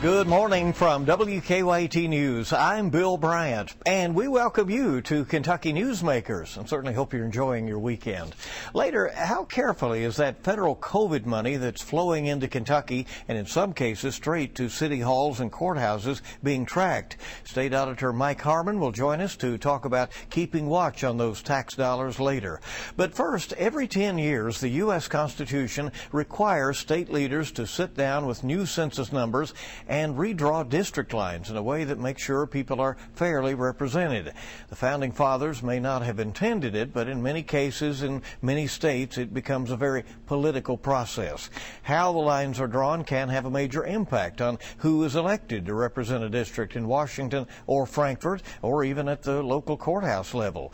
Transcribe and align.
Good 0.00 0.28
morning 0.28 0.72
from 0.72 1.06
WKYT 1.06 2.08
News. 2.08 2.52
I'm 2.52 2.88
Bill 2.88 3.16
Bryant, 3.16 3.74
and 3.84 4.14
we 4.14 4.28
welcome 4.28 4.70
you 4.70 5.00
to 5.00 5.24
Kentucky 5.24 5.72
Newsmakers, 5.72 6.56
and 6.56 6.68
certainly 6.68 6.94
hope 6.94 7.12
you're 7.12 7.24
enjoying 7.24 7.66
your 7.66 7.80
weekend. 7.80 8.36
Later, 8.74 9.10
how 9.12 9.42
carefully 9.42 10.04
is 10.04 10.14
that 10.18 10.44
federal 10.44 10.76
COVID 10.76 11.26
money 11.26 11.56
that's 11.56 11.82
flowing 11.82 12.26
into 12.26 12.46
Kentucky, 12.46 13.08
and 13.26 13.36
in 13.36 13.46
some 13.46 13.72
cases 13.72 14.14
straight 14.14 14.54
to 14.54 14.68
city 14.68 15.00
halls 15.00 15.40
and 15.40 15.50
courthouses, 15.50 16.20
being 16.44 16.64
tracked? 16.64 17.16
State 17.42 17.74
Auditor 17.74 18.12
Mike 18.12 18.40
Harmon 18.42 18.78
will 18.78 18.92
join 18.92 19.20
us 19.20 19.34
to 19.38 19.58
talk 19.58 19.84
about 19.84 20.12
keeping 20.30 20.68
watch 20.68 21.02
on 21.02 21.16
those 21.16 21.42
tax 21.42 21.74
dollars 21.74 22.20
later. 22.20 22.60
But 22.96 23.14
first, 23.14 23.52
every 23.54 23.88
10 23.88 24.16
years, 24.16 24.60
the 24.60 24.68
U.S. 24.68 25.08
Constitution 25.08 25.90
requires 26.12 26.78
state 26.78 27.12
leaders 27.12 27.50
to 27.50 27.66
sit 27.66 27.96
down 27.96 28.26
with 28.26 28.44
new 28.44 28.64
census 28.64 29.12
numbers 29.12 29.54
and 29.88 30.16
redraw 30.16 30.68
district 30.68 31.12
lines 31.12 31.50
in 31.50 31.56
a 31.56 31.62
way 31.62 31.84
that 31.84 31.98
makes 31.98 32.22
sure 32.22 32.46
people 32.46 32.80
are 32.80 32.96
fairly 33.14 33.54
represented. 33.54 34.32
The 34.68 34.76
founding 34.76 35.12
fathers 35.12 35.62
may 35.62 35.80
not 35.80 36.02
have 36.02 36.20
intended 36.20 36.76
it, 36.76 36.92
but 36.92 37.08
in 37.08 37.22
many 37.22 37.42
cases, 37.42 38.02
in 38.02 38.22
many 38.42 38.66
states, 38.66 39.18
it 39.18 39.32
becomes 39.32 39.70
a 39.70 39.76
very 39.76 40.04
political 40.26 40.76
process. 40.76 41.50
How 41.82 42.12
the 42.12 42.18
lines 42.18 42.60
are 42.60 42.66
drawn 42.66 43.02
can 43.04 43.30
have 43.30 43.46
a 43.46 43.50
major 43.50 43.84
impact 43.84 44.40
on 44.40 44.58
who 44.78 45.02
is 45.04 45.16
elected 45.16 45.66
to 45.66 45.74
represent 45.74 46.22
a 46.22 46.28
district 46.28 46.76
in 46.76 46.86
Washington 46.86 47.46
or 47.66 47.86
Frankfort 47.86 48.42
or 48.62 48.84
even 48.84 49.08
at 49.08 49.22
the 49.22 49.42
local 49.42 49.76
courthouse 49.76 50.34
level. 50.34 50.72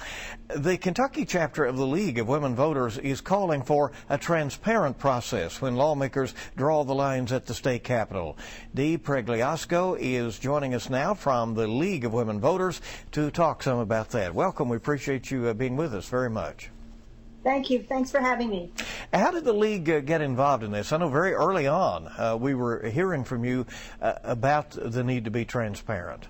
The 0.48 0.76
Kentucky 0.76 1.24
chapter 1.24 1.64
of 1.64 1.76
the 1.76 1.86
League 1.86 2.18
of 2.18 2.28
Women 2.28 2.54
Voters 2.54 2.98
is 2.98 3.20
calling 3.20 3.62
for 3.62 3.92
a 4.08 4.18
transparent 4.18 4.98
process 4.98 5.60
when 5.60 5.76
lawmakers 5.76 6.34
draw 6.56 6.84
the 6.84 6.94
lines 6.94 7.32
at 7.32 7.46
the 7.46 7.54
state 7.54 7.84
capitol. 7.84 8.36
Dee 8.74 8.98
Pregliasco 9.04 9.98
is 10.00 10.38
joining 10.38 10.74
us 10.74 10.88
now 10.88 11.12
from 11.12 11.54
the 11.54 11.66
League 11.66 12.06
of 12.06 12.14
Women 12.14 12.40
Voters 12.40 12.80
to 13.12 13.30
talk 13.30 13.62
some 13.62 13.78
about 13.78 14.08
that. 14.10 14.34
Welcome. 14.34 14.70
We 14.70 14.78
appreciate 14.78 15.30
you 15.30 15.46
uh, 15.46 15.52
being 15.52 15.76
with 15.76 15.94
us 15.94 16.08
very 16.08 16.30
much. 16.30 16.70
Thank 17.42 17.68
you. 17.68 17.82
Thanks 17.82 18.10
for 18.10 18.20
having 18.20 18.48
me. 18.48 18.72
How 19.12 19.30
did 19.30 19.44
the 19.44 19.52
league 19.52 19.90
uh, 19.90 20.00
get 20.00 20.22
involved 20.22 20.64
in 20.64 20.72
this? 20.72 20.90
I 20.90 20.96
know 20.96 21.10
very 21.10 21.34
early 21.34 21.66
on 21.66 22.08
uh, 22.16 22.38
we 22.40 22.54
were 22.54 22.88
hearing 22.88 23.24
from 23.24 23.44
you 23.44 23.66
uh, 24.00 24.14
about 24.22 24.70
the 24.70 25.04
need 25.04 25.26
to 25.26 25.30
be 25.30 25.44
transparent. 25.44 26.28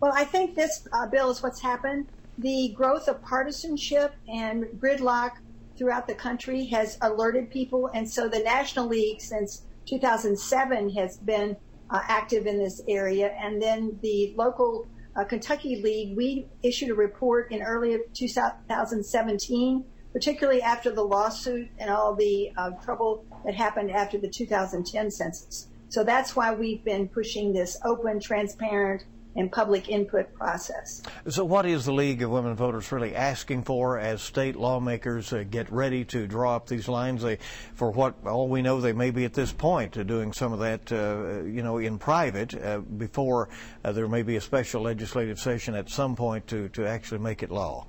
Well, 0.00 0.12
I 0.14 0.24
think 0.24 0.54
this, 0.54 0.86
uh, 0.92 1.06
Bill, 1.06 1.30
is 1.30 1.42
what's 1.42 1.62
happened. 1.62 2.08
The 2.36 2.74
growth 2.76 3.08
of 3.08 3.22
partisanship 3.22 4.14
and 4.28 4.64
gridlock 4.78 5.38
throughout 5.78 6.06
the 6.06 6.14
country 6.14 6.66
has 6.66 6.98
alerted 7.00 7.50
people, 7.50 7.90
and 7.94 8.08
so 8.08 8.28
the 8.28 8.40
National 8.40 8.86
League, 8.86 9.22
since 9.22 9.62
2007 9.86 10.90
has 10.90 11.18
been 11.18 11.56
uh, 11.90 12.00
active 12.08 12.46
in 12.46 12.58
this 12.58 12.82
area. 12.88 13.32
And 13.40 13.60
then 13.60 13.98
the 14.02 14.34
local 14.36 14.86
uh, 15.14 15.24
Kentucky 15.24 15.80
League, 15.82 16.16
we 16.16 16.46
issued 16.62 16.90
a 16.90 16.94
report 16.94 17.50
in 17.52 17.62
early 17.62 17.98
2017, 18.12 19.84
particularly 20.12 20.62
after 20.62 20.90
the 20.90 21.02
lawsuit 21.02 21.68
and 21.78 21.90
all 21.90 22.14
the 22.14 22.50
uh, 22.56 22.70
trouble 22.82 23.24
that 23.44 23.54
happened 23.54 23.90
after 23.90 24.18
the 24.18 24.28
2010 24.28 25.10
census. 25.10 25.68
So 25.88 26.02
that's 26.02 26.34
why 26.34 26.52
we've 26.52 26.84
been 26.84 27.08
pushing 27.08 27.52
this 27.52 27.78
open, 27.84 28.20
transparent, 28.20 29.04
and 29.36 29.52
public 29.52 29.88
input 29.88 30.32
process. 30.34 31.02
So, 31.28 31.44
what 31.44 31.66
is 31.66 31.84
the 31.84 31.92
League 31.92 32.22
of 32.22 32.30
Women 32.30 32.54
Voters 32.54 32.90
really 32.90 33.14
asking 33.14 33.64
for 33.64 33.98
as 33.98 34.22
state 34.22 34.56
lawmakers 34.56 35.32
uh, 35.32 35.44
get 35.48 35.70
ready 35.70 36.04
to 36.06 36.26
draw 36.26 36.56
up 36.56 36.66
these 36.66 36.88
lines? 36.88 37.22
They, 37.22 37.38
for 37.74 37.90
what 37.90 38.14
all 38.26 38.48
we 38.48 38.62
know, 38.62 38.80
they 38.80 38.92
may 38.92 39.10
be 39.10 39.24
at 39.24 39.34
this 39.34 39.52
point 39.52 39.96
uh, 39.96 40.02
doing 40.02 40.32
some 40.32 40.52
of 40.52 40.58
that, 40.60 40.90
uh, 40.90 41.44
you 41.44 41.62
know, 41.62 41.78
in 41.78 41.98
private 41.98 42.54
uh, 42.60 42.78
before 42.78 43.48
uh, 43.84 43.92
there 43.92 44.08
may 44.08 44.22
be 44.22 44.36
a 44.36 44.40
special 44.40 44.82
legislative 44.82 45.38
session 45.38 45.74
at 45.74 45.90
some 45.90 46.16
point 46.16 46.46
to, 46.48 46.68
to 46.70 46.86
actually 46.86 47.18
make 47.18 47.42
it 47.42 47.50
law. 47.50 47.86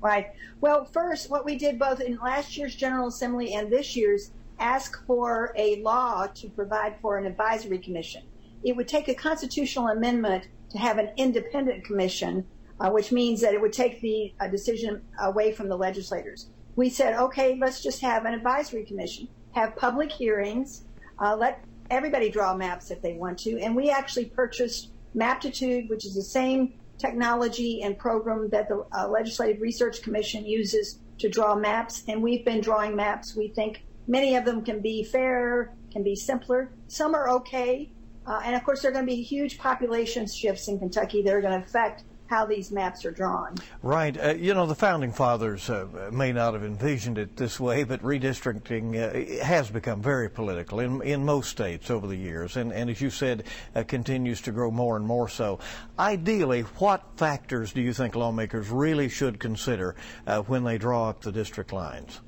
Right. 0.00 0.28
Well, 0.60 0.84
first, 0.84 1.28
what 1.28 1.44
we 1.44 1.56
did 1.56 1.78
both 1.78 2.00
in 2.00 2.18
last 2.18 2.56
year's 2.56 2.76
General 2.76 3.08
Assembly 3.08 3.54
and 3.54 3.70
this 3.70 3.96
year's 3.96 4.30
ask 4.60 5.04
for 5.06 5.52
a 5.56 5.80
law 5.82 6.26
to 6.26 6.48
provide 6.48 6.96
for 7.00 7.18
an 7.18 7.26
advisory 7.26 7.78
commission. 7.78 8.22
It 8.64 8.76
would 8.76 8.88
take 8.88 9.08
a 9.08 9.14
constitutional 9.14 9.88
amendment 9.88 10.48
to 10.70 10.78
have 10.78 10.98
an 10.98 11.10
independent 11.16 11.84
commission, 11.84 12.46
uh, 12.80 12.90
which 12.90 13.12
means 13.12 13.40
that 13.40 13.54
it 13.54 13.60
would 13.60 13.72
take 13.72 14.00
the 14.00 14.32
uh, 14.40 14.48
decision 14.48 15.02
away 15.20 15.52
from 15.52 15.68
the 15.68 15.76
legislators. 15.76 16.48
We 16.76 16.90
said, 16.90 17.14
okay, 17.14 17.58
let's 17.60 17.82
just 17.82 18.00
have 18.02 18.24
an 18.24 18.34
advisory 18.34 18.84
commission, 18.84 19.28
have 19.52 19.76
public 19.76 20.12
hearings, 20.12 20.84
uh, 21.18 21.36
let 21.36 21.64
everybody 21.90 22.30
draw 22.30 22.54
maps 22.54 22.90
if 22.90 23.02
they 23.02 23.14
want 23.14 23.38
to. 23.40 23.58
And 23.60 23.74
we 23.74 23.90
actually 23.90 24.26
purchased 24.26 24.90
Maptitude, 25.14 25.88
which 25.88 26.04
is 26.04 26.14
the 26.14 26.22
same 26.22 26.74
technology 26.98 27.82
and 27.82 27.98
program 27.98 28.48
that 28.50 28.68
the 28.68 28.84
uh, 28.92 29.08
Legislative 29.08 29.60
Research 29.60 30.02
Commission 30.02 30.44
uses 30.44 31.00
to 31.18 31.28
draw 31.28 31.54
maps. 31.54 32.04
And 32.08 32.22
we've 32.22 32.44
been 32.44 32.60
drawing 32.60 32.94
maps. 32.94 33.34
We 33.34 33.48
think 33.48 33.84
many 34.06 34.36
of 34.36 34.44
them 34.44 34.64
can 34.64 34.80
be 34.80 35.02
fairer, 35.04 35.74
can 35.90 36.02
be 36.02 36.14
simpler. 36.14 36.70
Some 36.88 37.14
are 37.14 37.28
okay. 37.30 37.90
Uh, 38.28 38.42
and 38.44 38.54
of 38.54 38.62
course, 38.62 38.82
there 38.82 38.90
are 38.90 38.94
going 38.94 39.06
to 39.06 39.10
be 39.10 39.22
huge 39.22 39.58
population 39.58 40.26
shifts 40.26 40.68
in 40.68 40.78
Kentucky 40.78 41.22
that 41.22 41.32
are 41.32 41.40
going 41.40 41.58
to 41.58 41.66
affect 41.66 42.04
how 42.28 42.44
these 42.44 42.70
maps 42.70 43.06
are 43.06 43.10
drawn. 43.10 43.54
Right. 43.82 44.16
Uh, 44.22 44.34
you 44.34 44.52
know, 44.52 44.66
the 44.66 44.74
founding 44.74 45.12
fathers 45.12 45.70
uh, 45.70 46.10
may 46.12 46.30
not 46.30 46.52
have 46.52 46.62
envisioned 46.62 47.16
it 47.16 47.36
this 47.36 47.58
way, 47.58 47.84
but 47.84 48.02
redistricting 48.02 49.40
uh, 49.40 49.42
has 49.42 49.70
become 49.70 50.02
very 50.02 50.28
political 50.28 50.80
in, 50.80 51.00
in 51.00 51.24
most 51.24 51.50
states 51.50 51.90
over 51.90 52.06
the 52.06 52.16
years, 52.16 52.58
and, 52.58 52.70
and 52.70 52.90
as 52.90 53.00
you 53.00 53.08
said, 53.08 53.44
uh, 53.74 53.82
continues 53.82 54.42
to 54.42 54.52
grow 54.52 54.70
more 54.70 54.96
and 54.96 55.06
more 55.06 55.28
so. 55.28 55.58
Ideally, 55.98 56.62
what 56.78 57.02
factors 57.16 57.72
do 57.72 57.80
you 57.80 57.94
think 57.94 58.14
lawmakers 58.14 58.68
really 58.68 59.08
should 59.08 59.40
consider 59.40 59.96
uh, 60.26 60.42
when 60.42 60.64
they 60.64 60.76
draw 60.76 61.08
up 61.08 61.22
the 61.22 61.32
district 61.32 61.72
lines? 61.72 62.20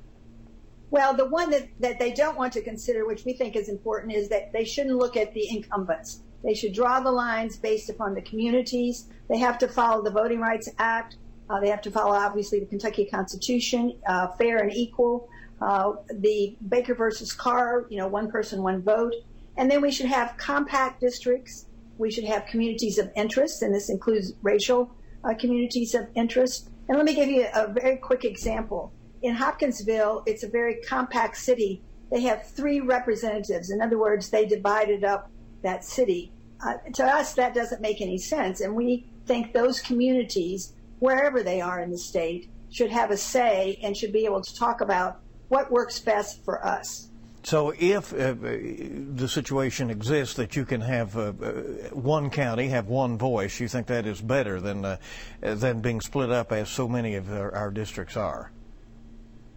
Well, 0.91 1.15
the 1.15 1.27
one 1.27 1.51
that, 1.51 1.99
they 1.99 2.13
don't 2.13 2.37
want 2.37 2.53
to 2.55 2.63
consider, 2.63 3.07
which 3.07 3.25
we 3.25 3.33
think 3.33 3.55
is 3.55 3.69
important, 3.69 4.13
is 4.13 4.29
that 4.31 4.53
they 4.53 4.65
shouldn't 4.65 4.97
look 4.97 5.17
at 5.17 5.33
the 5.35 5.49
incumbents. 5.49 6.23
They 6.43 6.55
should 6.55 6.73
draw 6.73 7.01
the 7.01 7.13
lines 7.13 7.57
based 7.57 7.91
upon 7.91 8.15
the 8.15 8.23
communities. 8.23 9.09
They 9.29 9.39
have 9.39 9.59
to 9.59 9.69
follow 9.69 10.03
the 10.03 10.11
Voting 10.11 10.41
Rights 10.41 10.69
Act. 10.79 11.17
Uh, 11.49 11.61
they 11.61 11.69
have 11.69 11.83
to 11.83 11.91
follow, 11.91 12.13
obviously, 12.13 12.61
the 12.61 12.67
Kentucky 12.67 13.05
Constitution, 13.05 13.99
uh, 14.09 14.29
fair 14.29 14.59
and 14.59 14.73
equal. 14.73 15.29
Uh, 15.61 15.93
the 16.13 16.57
Baker 16.69 16.95
versus 16.95 17.33
Carr, 17.33 17.87
you 17.91 17.99
know, 17.99 18.09
one 18.09 18.31
person, 18.31 18.63
one 18.63 18.83
vote. 18.83 19.15
And 19.57 19.71
then 19.71 19.83
we 19.83 19.93
should 19.93 20.07
have 20.07 20.37
compact 20.39 21.01
districts. 21.01 21.67
We 21.99 22.11
should 22.11 22.25
have 22.25 22.47
communities 22.47 22.99
of 22.99 23.11
interest, 23.15 23.63
and 23.63 23.75
this 23.75 23.91
includes 23.91 24.33
racial 24.43 24.91
uh, 25.23 25.35
communities 25.35 25.95
of 25.95 26.09
interest. 26.15 26.71
And 26.89 26.97
let 26.97 27.05
me 27.05 27.15
give 27.15 27.29
you 27.29 27.47
a 27.55 27.71
very 27.71 27.99
quick 27.99 28.25
example 28.25 28.93
in 29.23 29.35
Hopkinsville, 29.35 30.23
it's 30.27 30.43
a 30.43 30.49
very 30.49 30.77
compact 30.77 31.37
city. 31.37 31.83
They 32.11 32.23
have 32.23 32.47
three 32.47 32.81
representatives. 32.81 33.71
In 33.71 33.81
other 33.81 33.99
words, 33.99 34.31
they 34.31 34.47
divided 34.47 35.05
up 35.05 35.31
that 35.63 35.85
city. 35.85 36.33
Uh, 36.65 36.75
to 36.95 37.05
us, 37.05 37.35
that 37.35 37.55
doesn't 37.55 37.81
make 37.81 38.01
any 38.01 38.19
sense. 38.19 38.61
And 38.61 38.75
we 38.75 39.07
think 39.27 39.53
those 39.53 39.81
communities, 39.81 40.75
wherever 40.99 41.43
they 41.43 41.61
are 41.61 41.81
in 41.81 41.91
the 41.91 41.99
state, 41.99 42.51
should 42.71 42.91
have 42.91 43.11
a 43.11 43.17
say 43.17 43.79
and 43.83 43.97
should 43.97 44.13
be 44.13 44.25
able 44.25 44.43
to 44.43 44.55
talk 44.55 44.81
about 44.81 45.21
what 45.49 45.71
works 45.71 45.99
best 45.99 46.45
for 46.45 46.65
us. 46.65 47.09
So, 47.43 47.73
if 47.79 48.13
uh, 48.13 48.35
the 48.35 49.27
situation 49.27 49.89
exists 49.89 50.35
that 50.35 50.57
you 50.57 50.67
can 50.67 50.83
have 50.83 51.17
uh, 51.17 51.33
uh, 51.43 51.53
one 51.93 52.29
county 52.29 52.69
have 52.69 52.89
one 52.89 53.17
voice, 53.17 53.59
you 53.61 53.67
think 53.67 53.87
that 53.87 54.07
is 54.07 54.21
better 54.21 54.61
than 54.61 54.85
uh, 54.85 54.99
than 55.41 55.81
being 55.81 56.03
split 56.03 56.31
up 56.31 56.53
as 56.53 56.69
so 56.69 56.87
many 56.87 57.15
of 57.15 57.33
our, 57.33 57.55
our 57.55 57.71
districts 57.71 58.15
are? 58.15 58.53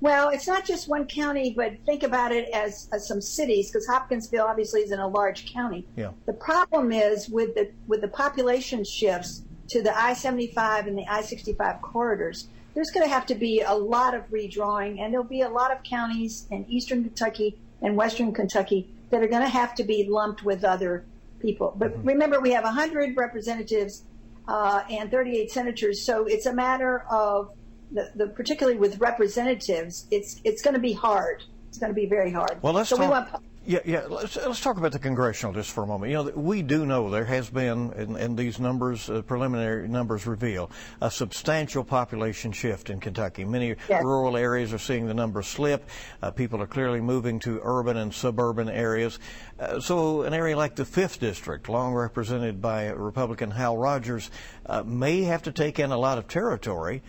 Well, 0.03 0.27
it's 0.27 0.49
not 0.49 0.65
just 0.65 0.89
one 0.89 1.07
county, 1.07 1.53
but 1.55 1.77
think 1.85 2.03
about 2.03 2.33
it 2.33 2.49
as, 2.49 2.89
as 2.91 3.07
some 3.07 3.21
cities, 3.21 3.71
because 3.71 3.87
Hopkinsville 3.87 4.45
obviously 4.45 4.81
is 4.81 4.91
in 4.91 4.99
a 4.99 5.07
large 5.07 5.53
county. 5.53 5.87
Yeah. 5.95 6.11
The 6.25 6.33
problem 6.33 6.91
is 6.91 7.29
with 7.29 7.55
the 7.55 7.71
with 7.87 8.01
the 8.01 8.09
population 8.09 8.83
shifts 8.83 9.43
to 9.69 9.81
the 9.81 9.97
I-75 9.97 10.87
and 10.87 10.97
the 10.97 11.05
I-65 11.09 11.79
corridors. 11.79 12.49
There's 12.73 12.91
going 12.91 13.05
to 13.07 13.13
have 13.13 13.25
to 13.27 13.35
be 13.35 13.61
a 13.61 13.73
lot 13.73 14.13
of 14.13 14.29
redrawing, 14.29 14.99
and 14.99 15.13
there'll 15.13 15.25
be 15.25 15.39
a 15.39 15.49
lot 15.49 15.71
of 15.71 15.81
counties 15.83 16.47
in 16.51 16.65
eastern 16.67 17.05
Kentucky 17.05 17.57
and 17.81 17.95
western 17.95 18.33
Kentucky 18.33 18.89
that 19.09 19.23
are 19.23 19.27
going 19.27 19.43
to 19.43 19.47
have 19.47 19.73
to 19.75 19.85
be 19.85 20.09
lumped 20.09 20.43
with 20.43 20.65
other 20.65 21.05
people. 21.39 21.75
But 21.77 21.93
mm-hmm. 21.93 22.09
remember, 22.09 22.41
we 22.41 22.51
have 22.51 22.65
100 22.65 23.15
representatives 23.15 24.03
uh, 24.49 24.83
and 24.89 25.09
38 25.09 25.49
senators, 25.49 26.01
so 26.01 26.25
it's 26.25 26.45
a 26.45 26.53
matter 26.53 27.05
of 27.09 27.51
the, 27.91 28.11
the 28.15 28.27
particularly 28.27 28.77
with 28.77 28.99
representatives, 28.99 30.07
it's 30.11 30.41
it's 30.43 30.61
going 30.61 30.75
to 30.75 30.79
be 30.79 30.93
hard. 30.93 31.43
It's 31.69 31.79
going 31.79 31.89
to 31.89 31.95
be 31.95 32.05
very 32.05 32.31
hard. 32.31 32.61
Well, 32.61 32.73
let's 32.73 32.89
so 32.89 32.97
talk. 32.97 33.05
we 33.05 33.09
want 33.09 33.43
Yeah, 33.65 33.79
yeah. 33.83 34.05
Let's, 34.07 34.35
let's 34.35 34.61
talk 34.61 34.77
about 34.77 34.91
the 34.91 34.99
congressional 34.99 35.53
just 35.53 35.71
for 35.71 35.83
a 35.83 35.87
moment. 35.87 36.11
You 36.11 36.17
know, 36.17 36.31
we 36.35 36.61
do 36.61 36.85
know 36.85 37.09
there 37.09 37.25
has 37.25 37.49
been, 37.49 37.91
and, 37.93 38.15
and 38.15 38.37
these 38.37 38.59
numbers, 38.59 39.09
uh, 39.09 39.23
preliminary 39.23 39.87
numbers 39.87 40.27
reveal, 40.27 40.69
a 41.01 41.09
substantial 41.09 41.83
population 41.83 42.51
shift 42.51 42.91
in 42.91 42.99
Kentucky. 42.99 43.43
Many 43.43 43.75
yes. 43.89 44.03
rural 44.03 44.37
areas 44.37 44.71
are 44.71 44.77
seeing 44.77 45.07
the 45.07 45.15
numbers 45.15 45.47
slip. 45.47 45.89
Uh, 46.21 46.29
people 46.29 46.61
are 46.61 46.67
clearly 46.67 47.01
moving 47.01 47.39
to 47.39 47.59
urban 47.63 47.97
and 47.97 48.13
suburban 48.13 48.69
areas. 48.69 49.17
Uh, 49.59 49.79
so, 49.79 50.21
an 50.21 50.35
area 50.35 50.55
like 50.55 50.75
the 50.75 50.83
5th 50.83 51.17
District, 51.17 51.67
long 51.69 51.95
represented 51.95 52.61
by 52.61 52.89
Republican 52.89 53.49
Hal 53.49 53.77
Rogers, 53.77 54.29
uh, 54.67 54.83
may 54.83 55.23
have 55.23 55.41
to 55.41 55.51
take 55.51 55.79
in 55.79 55.91
a 55.91 55.97
lot 55.97 56.19
of 56.19 56.27
territory 56.27 57.01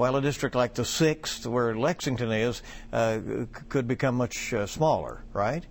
while 0.00 0.16
a 0.16 0.22
district 0.22 0.54
like 0.54 0.72
the 0.72 0.82
6th, 0.82 1.44
where 1.44 1.76
Lexington 1.76 2.32
is, 2.32 2.62
uh, 2.90 3.18
could 3.68 3.86
become 3.86 4.14
much 4.14 4.54
uh, 4.54 4.64
smaller, 4.64 5.22
right? 5.34 5.66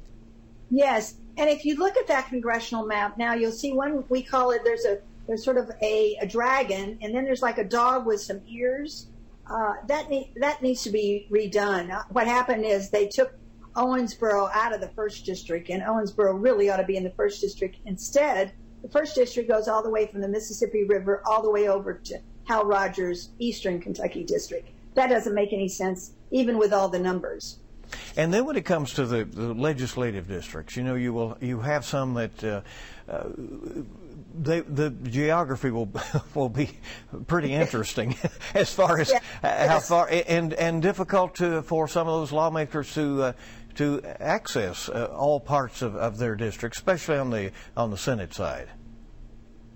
Yes, 0.69 1.15
and 1.35 1.49
if 1.49 1.65
you 1.65 1.75
look 1.77 1.97
at 1.97 2.05
that 2.09 2.27
congressional 2.29 2.85
map 2.85 3.17
now, 3.17 3.33
you'll 3.33 3.51
see 3.51 3.73
one 3.73 4.03
we 4.07 4.21
call 4.21 4.51
it. 4.51 4.61
There's 4.63 4.85
a 4.85 4.99
there's 5.25 5.43
sort 5.43 5.57
of 5.57 5.71
a, 5.81 6.15
a 6.21 6.27
dragon, 6.27 6.99
and 7.01 7.15
then 7.15 7.23
there's 7.23 7.41
like 7.41 7.57
a 7.57 7.63
dog 7.63 8.05
with 8.05 8.21
some 8.21 8.41
ears. 8.47 9.07
Uh, 9.47 9.73
that 9.87 10.07
that 10.35 10.61
needs 10.61 10.83
to 10.83 10.91
be 10.91 11.27
redone. 11.31 11.91
Uh, 11.91 12.03
what 12.09 12.27
happened 12.27 12.65
is 12.65 12.91
they 12.91 13.07
took 13.07 13.33
Owensboro 13.73 14.51
out 14.53 14.75
of 14.75 14.79
the 14.79 14.89
first 14.89 15.25
district, 15.25 15.71
and 15.71 15.81
Owensboro 15.81 16.39
really 16.39 16.69
ought 16.69 16.77
to 16.77 16.85
be 16.85 16.97
in 16.97 17.03
the 17.03 17.15
first 17.17 17.41
district. 17.41 17.77
Instead, 17.87 18.53
the 18.83 18.89
first 18.89 19.15
district 19.15 19.49
goes 19.49 19.67
all 19.67 19.81
the 19.81 19.89
way 19.89 20.05
from 20.05 20.21
the 20.21 20.29
Mississippi 20.29 20.83
River 20.83 21.23
all 21.25 21.41
the 21.41 21.49
way 21.49 21.67
over 21.67 21.95
to 21.95 22.19
Hal 22.49 22.65
Rogers' 22.65 23.29
Eastern 23.37 23.79
Kentucky 23.79 24.23
district. 24.23 24.69
That 24.95 25.07
doesn't 25.07 25.35
make 25.35 25.53
any 25.53 25.69
sense, 25.69 26.13
even 26.31 26.57
with 26.57 26.73
all 26.73 26.89
the 26.89 26.97
numbers. 26.97 27.59
And 28.17 28.33
then 28.33 28.45
when 28.45 28.55
it 28.55 28.65
comes 28.65 28.93
to 28.95 29.05
the, 29.05 29.23
the 29.23 29.53
legislative 29.53 30.27
districts, 30.27 30.75
you 30.75 30.83
know, 30.83 30.95
you 30.95 31.13
will 31.13 31.37
you 31.41 31.59
have 31.59 31.85
some 31.85 32.15
that 32.15 32.43
uh, 32.43 32.61
uh, 33.07 33.29
they, 34.35 34.61
the 34.61 34.89
geography 34.89 35.69
will 35.69 35.91
will 36.33 36.49
be 36.49 36.71
pretty 37.27 37.53
interesting 37.53 38.15
as 38.55 38.73
far 38.73 38.99
as 38.99 39.11
yeah. 39.11 39.67
how 39.67 39.79
far 39.79 40.09
and 40.09 40.53
and 40.53 40.81
difficult 40.81 41.35
to, 41.35 41.61
for 41.61 41.87
some 41.87 42.07
of 42.07 42.19
those 42.19 42.31
lawmakers 42.31 42.91
to 42.95 43.23
uh, 43.23 43.33
to 43.75 44.01
access 44.19 44.89
uh, 44.89 45.05
all 45.15 45.39
parts 45.39 45.83
of, 45.83 45.95
of 45.95 46.17
their 46.17 46.35
district, 46.35 46.75
especially 46.75 47.17
on 47.17 47.29
the 47.29 47.51
on 47.77 47.91
the 47.91 47.97
Senate 47.97 48.33
side. 48.33 48.69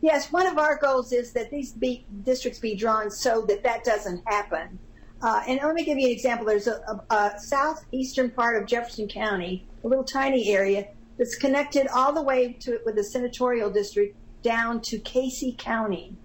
Yes, 0.03 0.33
one 0.33 0.47
of 0.47 0.57
our 0.57 0.77
goals 0.77 1.13
is 1.13 1.31
that 1.31 1.49
these 1.49 1.71
be, 1.71 2.05
districts 2.23 2.59
be 2.59 2.75
drawn 2.75 3.09
so 3.09 3.43
that 3.43 3.63
that 3.63 3.85
doesn't 3.85 4.21
happen. 4.27 4.77
Uh, 5.21 5.41
and 5.47 5.61
let 5.63 5.73
me 5.75 5.85
give 5.85 5.97
you 5.97 6.07
an 6.07 6.11
example. 6.11 6.45
There's 6.45 6.67
a, 6.67 7.01
a, 7.09 7.15
a, 7.15 7.39
southeastern 7.39 8.29
part 8.29 8.61
of 8.61 8.67
Jefferson 8.67 9.07
County, 9.07 9.65
a 9.81 9.87
little 9.87 10.03
tiny 10.03 10.49
area 10.49 10.89
that's 11.17 11.35
connected 11.35 11.87
all 11.87 12.11
the 12.11 12.21
way 12.21 12.51
to 12.51 12.73
it 12.73 12.81
with 12.85 12.95
the 12.95 13.03
senatorial 13.05 13.69
district 13.69 14.17
down 14.41 14.81
to 14.81 14.99
Casey 14.99 15.55
County. 15.57 16.17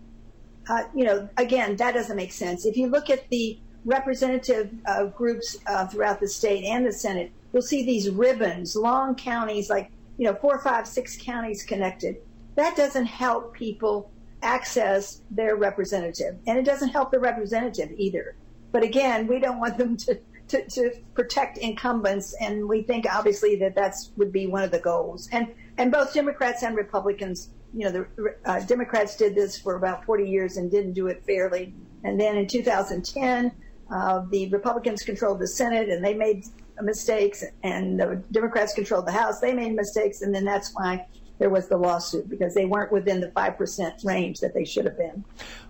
Uh, 0.69 0.83
you 0.93 1.05
know, 1.05 1.29
again, 1.37 1.77
that 1.77 1.95
doesn't 1.95 2.17
make 2.17 2.33
sense. 2.33 2.67
If 2.67 2.77
you 2.77 2.89
look 2.89 3.09
at 3.09 3.31
the 3.31 3.61
representative 3.85 4.75
uh, 4.87 5.05
groups 5.05 5.57
uh, 5.69 5.87
throughout 5.87 6.19
the 6.19 6.29
state 6.29 6.65
and 6.65 6.85
the 6.85 6.93
Senate, 6.93 7.31
you'll 7.53 7.63
see 7.63 7.87
these 7.87 8.11
ribbons, 8.11 8.75
long 8.75 9.15
counties, 9.15 9.71
like 9.71 9.93
you 10.17 10.25
know, 10.25 10.35
four, 10.35 10.59
five, 10.59 10.89
six 10.89 11.17
counties 11.17 11.63
connected. 11.63 12.17
That 12.59 12.75
doesn't 12.75 13.07
help 13.07 13.55
people 13.55 14.11
access 14.43 15.23
their 15.31 15.55
representative, 15.55 16.39
and 16.49 16.59
it 16.59 16.65
doesn't 16.65 16.89
help 16.89 17.13
the 17.13 17.21
representative 17.21 17.93
either. 17.97 18.35
But 18.73 18.83
again, 18.83 19.29
we 19.29 19.39
don't 19.39 19.61
want 19.61 19.79
them 19.79 19.97
to, 19.99 20.19
to, 20.49 20.69
to 20.69 20.91
protect 21.15 21.59
incumbents, 21.59 22.35
and 22.41 22.69
we 22.69 22.83
think 22.83 23.07
obviously 23.09 23.55
that 23.61 23.77
that's 23.77 24.11
would 24.17 24.33
be 24.33 24.49
one 24.49 24.65
of 24.65 24.73
the 24.73 24.81
goals. 24.81 25.29
And 25.31 25.55
and 25.77 25.93
both 25.93 26.13
Democrats 26.13 26.65
and 26.65 26.75
Republicans, 26.75 27.51
you 27.73 27.85
know, 27.85 27.93
the 27.93 28.35
uh, 28.45 28.59
Democrats 28.67 29.15
did 29.15 29.37
this 29.37 29.57
for 29.57 29.77
about 29.77 30.05
40 30.05 30.29
years 30.29 30.57
and 30.57 30.69
didn't 30.69 30.95
do 30.95 31.07
it 31.07 31.25
fairly. 31.25 31.73
And 32.03 32.21
then 32.21 32.37
in 32.37 32.49
2010, 32.49 33.53
uh, 33.89 34.25
the 34.31 34.49
Republicans 34.49 35.05
controlled 35.05 35.39
the 35.39 35.47
Senate 35.47 35.91
and 35.91 36.05
they 36.05 36.15
made 36.15 36.45
mistakes, 36.83 37.45
and 37.63 38.01
the 38.01 38.21
Democrats 38.33 38.75
controlled 38.75 39.07
the 39.07 39.13
House. 39.13 39.39
They 39.39 39.53
made 39.53 39.77
mistakes, 39.77 40.23
and 40.23 40.35
then 40.35 40.45
that's 40.45 40.75
why 40.75 41.07
there 41.39 41.51
was 41.51 41.69
the 41.69 41.77
lawsuit 41.77 42.29
because 42.29 42.55
they 42.55 42.65
weren't 42.65 42.93
within 42.93 43.21
the 43.21 43.31
five 43.31 43.57
percent 43.57 43.95
range 44.05 44.41
that 44.41 44.55
they 44.55 44.65
should 44.65 44.85
have 44.85 44.97
been. 44.97 45.25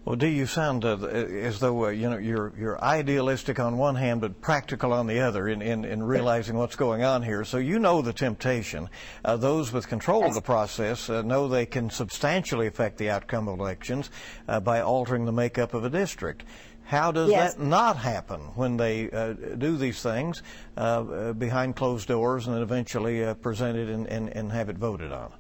Well, 0.05 0.17
do 0.17 0.27
you 0.27 0.47
sound 0.47 0.85
uh, 0.85 0.97
as 1.07 1.61
though 1.61 1.87
uh, 1.87 1.89
you 1.89 2.09
know 2.09 2.19
you're 2.19 2.53
you're 2.59 2.83
idealistic 2.83 3.61
on 3.61 3.77
one 3.77 3.97
hand 3.97 4.21
but 4.21 4.41
practical 4.41 4.93
on 4.93 5.07
the 5.07 5.21
other 5.21 5.49
in, 5.49 5.61
in, 5.61 5.85
in 5.85 6.03
realizing 6.03 6.57
what's 6.57 6.77
going 6.77 7.03
on 7.03 7.23
here? 7.23 7.45
So 7.45 7.59
you 7.59 7.79
know 7.79 8.03
the 8.03 8.13
temptation. 8.13 8.89
Uh, 9.25 9.37
those 9.37 9.73
with 9.73 9.89
control 9.89 10.25
of 10.25 10.35
the 10.35 10.41
process 10.41 11.11
uh, 11.11 11.23
know 11.23 11.49
they 11.49 11.67
can 11.67 11.91
substantially 11.91 12.67
affect 12.67 12.99
the 12.99 13.11
outcome 13.11 13.49
of 13.49 13.59
elections 13.59 14.11
uh, 14.49 14.61
by 14.61 14.81
altering 14.81 15.25
the 15.25 15.33
makeup 15.33 15.75
of 15.75 15.85
a 15.85 15.91
district. 15.91 16.45
How 16.89 17.13
does 17.13 17.29
yes. 17.29 17.53
that 17.53 17.63
not 17.63 17.99
happen 17.99 18.41
when 18.55 18.79
they 18.79 19.11
uh, 19.11 19.35
do 19.35 19.77
these 19.77 20.01
things 20.01 20.43
uh, 20.79 21.35
behind 21.35 21.77
closed 21.77 22.09
doors 22.09 22.47
and 22.47 22.57
then 22.57 22.63
eventually 22.63 23.23
uh, 23.23 23.35
present 23.35 23.77
it 23.77 23.91
and, 23.91 24.07
and, 24.07 24.31
and, 24.31 24.51
have 24.53 24.71
it 24.71 24.79
voted 24.79 25.13
on? 25.13 25.31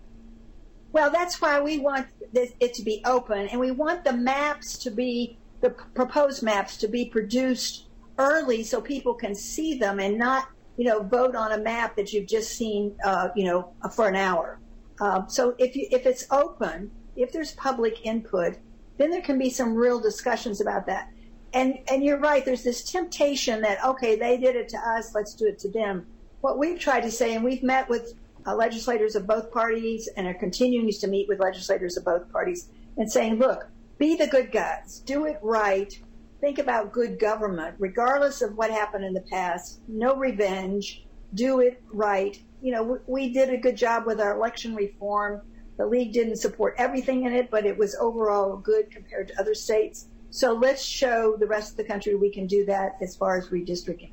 Well, 0.92 1.10
that's 1.10 1.40
why 1.40 1.60
we 1.60 1.78
want 1.78 2.06
this, 2.32 2.52
it 2.60 2.74
to 2.74 2.82
be 2.82 3.02
open, 3.04 3.48
and 3.48 3.60
we 3.60 3.70
want 3.70 4.04
the 4.04 4.12
maps 4.12 4.78
to 4.78 4.90
be 4.90 5.38
the 5.60 5.70
proposed 5.70 6.42
maps 6.42 6.76
to 6.78 6.88
be 6.88 7.06
produced 7.06 7.86
early 8.16 8.62
so 8.62 8.80
people 8.80 9.14
can 9.14 9.34
see 9.34 9.78
them 9.78 9.98
and 9.98 10.18
not, 10.18 10.48
you 10.76 10.84
know, 10.84 11.02
vote 11.02 11.34
on 11.34 11.52
a 11.52 11.58
map 11.58 11.96
that 11.96 12.12
you've 12.12 12.28
just 12.28 12.56
seen, 12.56 12.96
uh, 13.04 13.28
you 13.34 13.44
know, 13.44 13.72
for 13.94 14.08
an 14.08 14.16
hour. 14.16 14.60
Uh, 15.00 15.26
so 15.26 15.54
if 15.58 15.76
you 15.76 15.86
if 15.90 16.06
it's 16.06 16.26
open, 16.30 16.90
if 17.16 17.32
there's 17.32 17.52
public 17.52 18.04
input, 18.04 18.56
then 18.96 19.10
there 19.10 19.22
can 19.22 19.38
be 19.38 19.50
some 19.50 19.74
real 19.74 20.00
discussions 20.00 20.60
about 20.60 20.86
that. 20.86 21.10
And 21.52 21.78
and 21.90 22.02
you're 22.04 22.18
right. 22.18 22.44
There's 22.44 22.64
this 22.64 22.84
temptation 22.84 23.60
that 23.62 23.84
okay, 23.84 24.16
they 24.16 24.36
did 24.38 24.56
it 24.56 24.68
to 24.70 24.78
us, 24.78 25.14
let's 25.14 25.34
do 25.34 25.46
it 25.46 25.58
to 25.60 25.70
them. 25.70 26.06
What 26.40 26.58
we've 26.58 26.78
tried 26.78 27.00
to 27.02 27.10
say, 27.10 27.34
and 27.34 27.44
we've 27.44 27.62
met 27.62 27.88
with 27.88 28.14
uh, 28.46 28.54
legislators 28.54 29.16
of 29.16 29.26
both 29.26 29.50
parties 29.52 30.08
and 30.16 30.26
are 30.26 30.34
continuing 30.34 30.90
to 30.90 31.06
meet 31.06 31.28
with 31.28 31.40
legislators 31.40 31.96
of 31.96 32.04
both 32.04 32.30
parties 32.32 32.70
and 32.96 33.10
saying, 33.10 33.38
look, 33.38 33.68
be 33.98 34.16
the 34.16 34.26
good 34.26 34.52
guys, 34.52 35.02
do 35.04 35.26
it 35.26 35.38
right, 35.42 35.98
think 36.40 36.58
about 36.58 36.92
good 36.92 37.18
government, 37.18 37.74
regardless 37.78 38.42
of 38.42 38.56
what 38.56 38.70
happened 38.70 39.04
in 39.04 39.12
the 39.12 39.20
past, 39.22 39.80
no 39.88 40.14
revenge, 40.14 41.04
do 41.34 41.60
it 41.60 41.82
right. 41.92 42.40
You 42.62 42.72
know, 42.72 42.82
we, 42.82 42.98
we 43.06 43.32
did 43.32 43.50
a 43.50 43.56
good 43.56 43.76
job 43.76 44.06
with 44.06 44.20
our 44.20 44.36
election 44.36 44.74
reform. 44.74 45.42
The 45.76 45.86
league 45.86 46.12
didn't 46.12 46.36
support 46.36 46.74
everything 46.78 47.24
in 47.24 47.32
it, 47.32 47.50
but 47.50 47.66
it 47.66 47.76
was 47.76 47.96
overall 48.00 48.56
good 48.56 48.90
compared 48.90 49.28
to 49.28 49.40
other 49.40 49.54
states. 49.54 50.06
So 50.30 50.52
let's 50.52 50.82
show 50.82 51.36
the 51.38 51.46
rest 51.46 51.72
of 51.72 51.76
the 51.76 51.84
country 51.84 52.14
we 52.14 52.30
can 52.30 52.46
do 52.46 52.64
that 52.66 52.96
as 53.00 53.16
far 53.16 53.38
as 53.38 53.48
redistricting. 53.48 54.12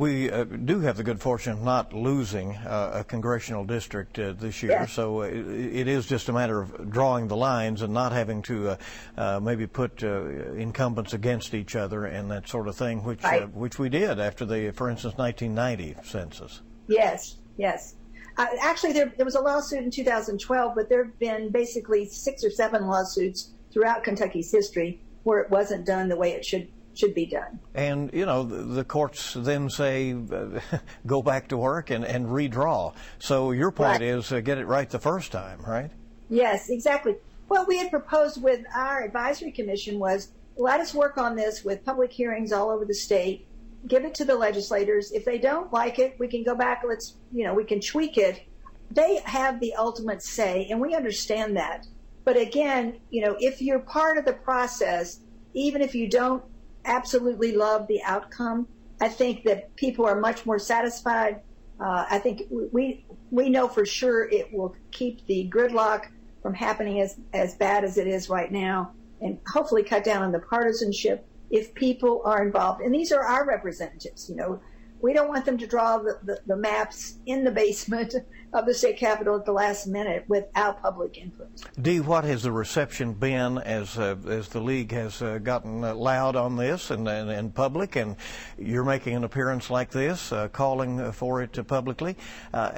We 0.00 0.30
uh, 0.30 0.44
do 0.44 0.80
have 0.80 0.96
the 0.96 1.02
good 1.02 1.20
fortune 1.20 1.52
of 1.52 1.62
not 1.62 1.92
losing 1.92 2.56
uh, 2.56 2.92
a 2.94 3.04
congressional 3.04 3.66
district 3.66 4.18
uh, 4.18 4.32
this 4.32 4.62
year, 4.62 4.72
yes. 4.72 4.92
so 4.92 5.20
it, 5.20 5.36
it 5.36 5.88
is 5.88 6.06
just 6.06 6.30
a 6.30 6.32
matter 6.32 6.58
of 6.58 6.90
drawing 6.90 7.28
the 7.28 7.36
lines 7.36 7.82
and 7.82 7.92
not 7.92 8.12
having 8.12 8.40
to 8.44 8.70
uh, 8.70 8.76
uh, 9.18 9.40
maybe 9.40 9.66
put 9.66 10.02
uh, 10.02 10.24
incumbents 10.54 11.12
against 11.12 11.52
each 11.52 11.76
other 11.76 12.06
and 12.06 12.30
that 12.30 12.48
sort 12.48 12.66
of 12.66 12.76
thing, 12.76 13.04
which 13.04 13.22
right. 13.22 13.52
which 13.52 13.78
we 13.78 13.90
did 13.90 14.18
after 14.18 14.46
the, 14.46 14.70
for 14.70 14.88
instance, 14.88 15.18
1990 15.18 16.02
census. 16.08 16.62
Yes, 16.88 17.36
yes. 17.58 17.96
actually, 18.38 18.94
there, 18.94 19.12
there 19.18 19.26
was 19.26 19.34
a 19.34 19.42
lawsuit 19.42 19.84
in 19.84 19.90
2012, 19.90 20.72
but 20.74 20.88
there 20.88 21.04
have 21.04 21.18
been 21.18 21.50
basically 21.50 22.06
six 22.06 22.42
or 22.42 22.48
seven 22.48 22.86
lawsuits 22.86 23.50
throughout 23.70 24.02
Kentucky's 24.02 24.50
history 24.50 25.02
where 25.24 25.40
it 25.40 25.50
wasn't 25.50 25.84
done 25.84 26.08
the 26.08 26.16
way 26.16 26.32
it 26.32 26.42
should 26.42 26.68
should 27.00 27.14
be 27.14 27.26
done. 27.26 27.58
And, 27.74 28.10
you 28.12 28.26
know, 28.26 28.42
the, 28.42 28.62
the 28.62 28.84
courts 28.84 29.34
then 29.34 29.70
say 29.70 30.12
uh, 30.12 30.60
go 31.06 31.22
back 31.22 31.48
to 31.48 31.56
work 31.56 31.90
and, 31.90 32.04
and 32.04 32.26
redraw. 32.26 32.94
So 33.18 33.50
your 33.52 33.72
point 33.72 34.00
right. 34.00 34.02
is 34.02 34.30
uh, 34.30 34.40
get 34.40 34.58
it 34.58 34.66
right 34.66 34.88
the 34.88 34.98
first 34.98 35.32
time, 35.32 35.60
right? 35.66 35.90
Yes, 36.28 36.68
exactly. 36.68 37.16
What 37.48 37.66
we 37.66 37.78
had 37.78 37.90
proposed 37.90 38.40
with 38.42 38.60
our 38.74 39.02
advisory 39.02 39.50
commission 39.50 39.98
was 39.98 40.28
let 40.56 40.80
us 40.80 40.94
work 40.94 41.18
on 41.18 41.34
this 41.34 41.64
with 41.64 41.84
public 41.84 42.12
hearings 42.12 42.52
all 42.52 42.70
over 42.70 42.84
the 42.84 42.94
state, 42.94 43.46
give 43.88 44.04
it 44.04 44.14
to 44.16 44.24
the 44.24 44.36
legislators. 44.36 45.10
If 45.10 45.24
they 45.24 45.38
don't 45.38 45.72
like 45.72 45.98
it, 45.98 46.16
we 46.18 46.28
can 46.28 46.44
go 46.44 46.54
back, 46.54 46.82
let's, 46.86 47.16
you 47.32 47.44
know, 47.44 47.54
we 47.54 47.64
can 47.64 47.80
tweak 47.80 48.18
it. 48.18 48.46
They 48.90 49.20
have 49.24 49.58
the 49.58 49.74
ultimate 49.74 50.22
say, 50.22 50.68
and 50.70 50.80
we 50.80 50.94
understand 50.94 51.56
that. 51.56 51.86
But 52.24 52.36
again, 52.36 53.00
you 53.10 53.24
know, 53.24 53.36
if 53.40 53.62
you're 53.62 53.78
part 53.78 54.18
of 54.18 54.24
the 54.24 54.34
process, 54.34 55.20
even 55.54 55.80
if 55.80 55.94
you 55.94 56.08
don't 56.08 56.44
absolutely 56.84 57.52
love 57.52 57.86
the 57.86 58.02
outcome. 58.02 58.66
I 59.00 59.08
think 59.08 59.44
that 59.44 59.74
people 59.76 60.06
are 60.06 60.20
much 60.20 60.44
more 60.44 60.58
satisfied. 60.58 61.40
Uh, 61.80 62.04
I 62.10 62.18
think 62.18 62.42
we 62.50 63.04
we 63.30 63.48
know 63.48 63.68
for 63.68 63.86
sure 63.86 64.28
it 64.28 64.52
will 64.52 64.74
keep 64.90 65.26
the 65.26 65.50
gridlock 65.52 66.06
from 66.42 66.54
happening 66.54 67.00
as 67.00 67.18
as 67.32 67.54
bad 67.54 67.84
as 67.84 67.96
it 67.96 68.06
is 68.06 68.28
right 68.28 68.52
now, 68.52 68.92
and 69.20 69.38
hopefully 69.48 69.82
cut 69.82 70.04
down 70.04 70.22
on 70.22 70.32
the 70.32 70.40
partisanship 70.40 71.26
if 71.50 71.74
people 71.74 72.22
are 72.24 72.44
involved. 72.44 72.80
And 72.80 72.94
these 72.94 73.12
are 73.12 73.24
our 73.24 73.46
representatives. 73.46 74.28
You 74.28 74.36
know, 74.36 74.60
We 75.00 75.12
don't 75.12 75.28
want 75.28 75.44
them 75.44 75.58
to 75.58 75.66
draw 75.66 75.98
the, 75.98 76.18
the, 76.22 76.40
the, 76.46 76.56
maps 76.56 77.18
in 77.26 77.42
the 77.42 77.50
basement 77.50 78.14
of 78.52 78.66
the 78.66 78.74
state 78.74 78.96
capitol 78.96 79.36
at 79.36 79.44
the 79.44 79.52
last 79.52 79.86
minute 79.86 80.24
without 80.28 80.82
public 80.82 81.16
input. 81.18 81.48
Dee, 81.80 82.00
what 82.00 82.24
has 82.24 82.42
the 82.42 82.52
reception 82.52 83.12
been 83.12 83.58
as 83.58 83.98
uh, 83.98 84.16
as 84.26 84.48
the 84.48 84.60
league 84.60 84.92
has 84.92 85.22
uh, 85.22 85.38
gotten 85.38 85.84
uh, 85.84 85.94
loud 85.94 86.36
on 86.36 86.56
this 86.56 86.90
and, 86.90 87.08
and, 87.08 87.30
and, 87.30 87.54
public, 87.54 87.96
and 87.96 88.16
you're 88.58 88.84
making 88.84 89.14
an 89.14 89.24
appearance 89.24 89.70
like 89.70 89.90
this, 89.90 90.32
uh, 90.32 90.48
calling 90.48 91.12
for 91.12 91.42
it 91.42 91.66
publicly? 91.66 92.16
Uh, 92.52 92.70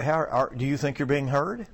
how 0.00 0.24
are, 0.30 0.52
do 0.56 0.64
you 0.64 0.76
think 0.76 0.98
you're 0.98 1.06
being 1.06 1.28
heard? 1.28 1.66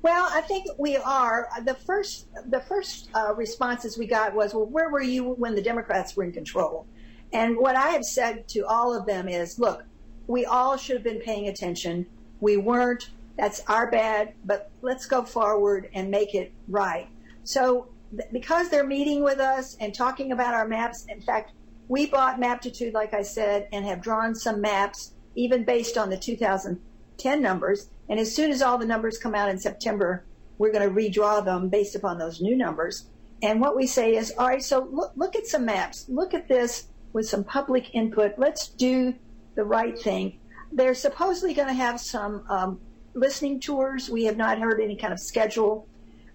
Well, 0.00 0.28
I 0.30 0.42
think 0.42 0.66
we 0.78 0.96
are. 0.96 1.48
The 1.64 1.74
first, 1.74 2.28
the 2.48 2.60
first 2.60 3.10
uh, 3.14 3.34
responses 3.34 3.98
we 3.98 4.06
got 4.06 4.34
was, 4.34 4.54
"Well, 4.54 4.66
where 4.66 4.90
were 4.90 5.02
you 5.02 5.24
when 5.24 5.56
the 5.56 5.62
Democrats 5.62 6.16
were 6.16 6.22
in 6.22 6.32
control?" 6.32 6.86
And 7.32 7.58
what 7.58 7.74
I 7.74 7.88
have 7.90 8.04
said 8.04 8.48
to 8.48 8.64
all 8.66 8.96
of 8.96 9.06
them 9.06 9.28
is, 9.28 9.58
"Look, 9.58 9.84
we 10.28 10.44
all 10.44 10.76
should 10.76 10.96
have 10.96 11.04
been 11.04 11.20
paying 11.20 11.48
attention. 11.48 12.06
We 12.40 12.56
weren't. 12.56 13.10
That's 13.36 13.62
our 13.68 13.90
bad. 13.90 14.34
But 14.44 14.70
let's 14.82 15.06
go 15.06 15.22
forward 15.22 15.88
and 15.94 16.10
make 16.10 16.34
it 16.34 16.52
right." 16.68 17.08
So, 17.44 17.88
because 18.32 18.68
they're 18.68 18.86
meeting 18.86 19.22
with 19.22 19.38
us 19.38 19.76
and 19.80 19.94
talking 19.94 20.32
about 20.32 20.54
our 20.54 20.66
maps, 20.66 21.04
in 21.08 21.20
fact, 21.20 21.52
we 21.88 22.06
bought 22.06 22.40
Maptitude, 22.40 22.94
like 22.94 23.14
I 23.14 23.22
said, 23.22 23.68
and 23.72 23.84
have 23.86 24.02
drawn 24.02 24.34
some 24.34 24.60
maps, 24.60 25.12
even 25.34 25.64
based 25.64 25.96
on 25.96 26.10
the 26.10 26.16
2010 26.16 27.40
numbers 27.40 27.88
and 28.08 28.18
as 28.18 28.34
soon 28.34 28.50
as 28.50 28.62
all 28.62 28.78
the 28.78 28.86
numbers 28.86 29.18
come 29.18 29.34
out 29.34 29.48
in 29.48 29.58
September, 29.58 30.24
we're 30.56 30.72
going 30.72 30.88
to 30.88 30.94
redraw 30.94 31.44
them 31.44 31.68
based 31.68 31.94
upon 31.94 32.18
those 32.18 32.40
new 32.40 32.56
numbers. 32.56 33.06
And 33.42 33.60
what 33.60 33.76
we 33.76 33.86
say 33.86 34.16
is, 34.16 34.32
all 34.38 34.48
right, 34.48 34.62
so 34.62 34.88
look, 34.90 35.12
look 35.14 35.36
at 35.36 35.46
some 35.46 35.64
maps. 35.64 36.06
Look 36.08 36.34
at 36.34 36.48
this 36.48 36.88
with 37.12 37.28
some 37.28 37.44
public 37.44 37.94
input. 37.94 38.38
Let's 38.38 38.68
do 38.68 39.14
the 39.54 39.64
right 39.64 39.98
thing. 39.98 40.40
They're 40.72 40.94
supposedly 40.94 41.54
going 41.54 41.68
to 41.68 41.74
have 41.74 42.00
some 42.00 42.44
um, 42.48 42.80
listening 43.14 43.60
tours. 43.60 44.08
We 44.10 44.24
have 44.24 44.36
not 44.36 44.58
heard 44.58 44.80
any 44.80 44.96
kind 44.96 45.12
of 45.12 45.20
schedule. 45.20 45.88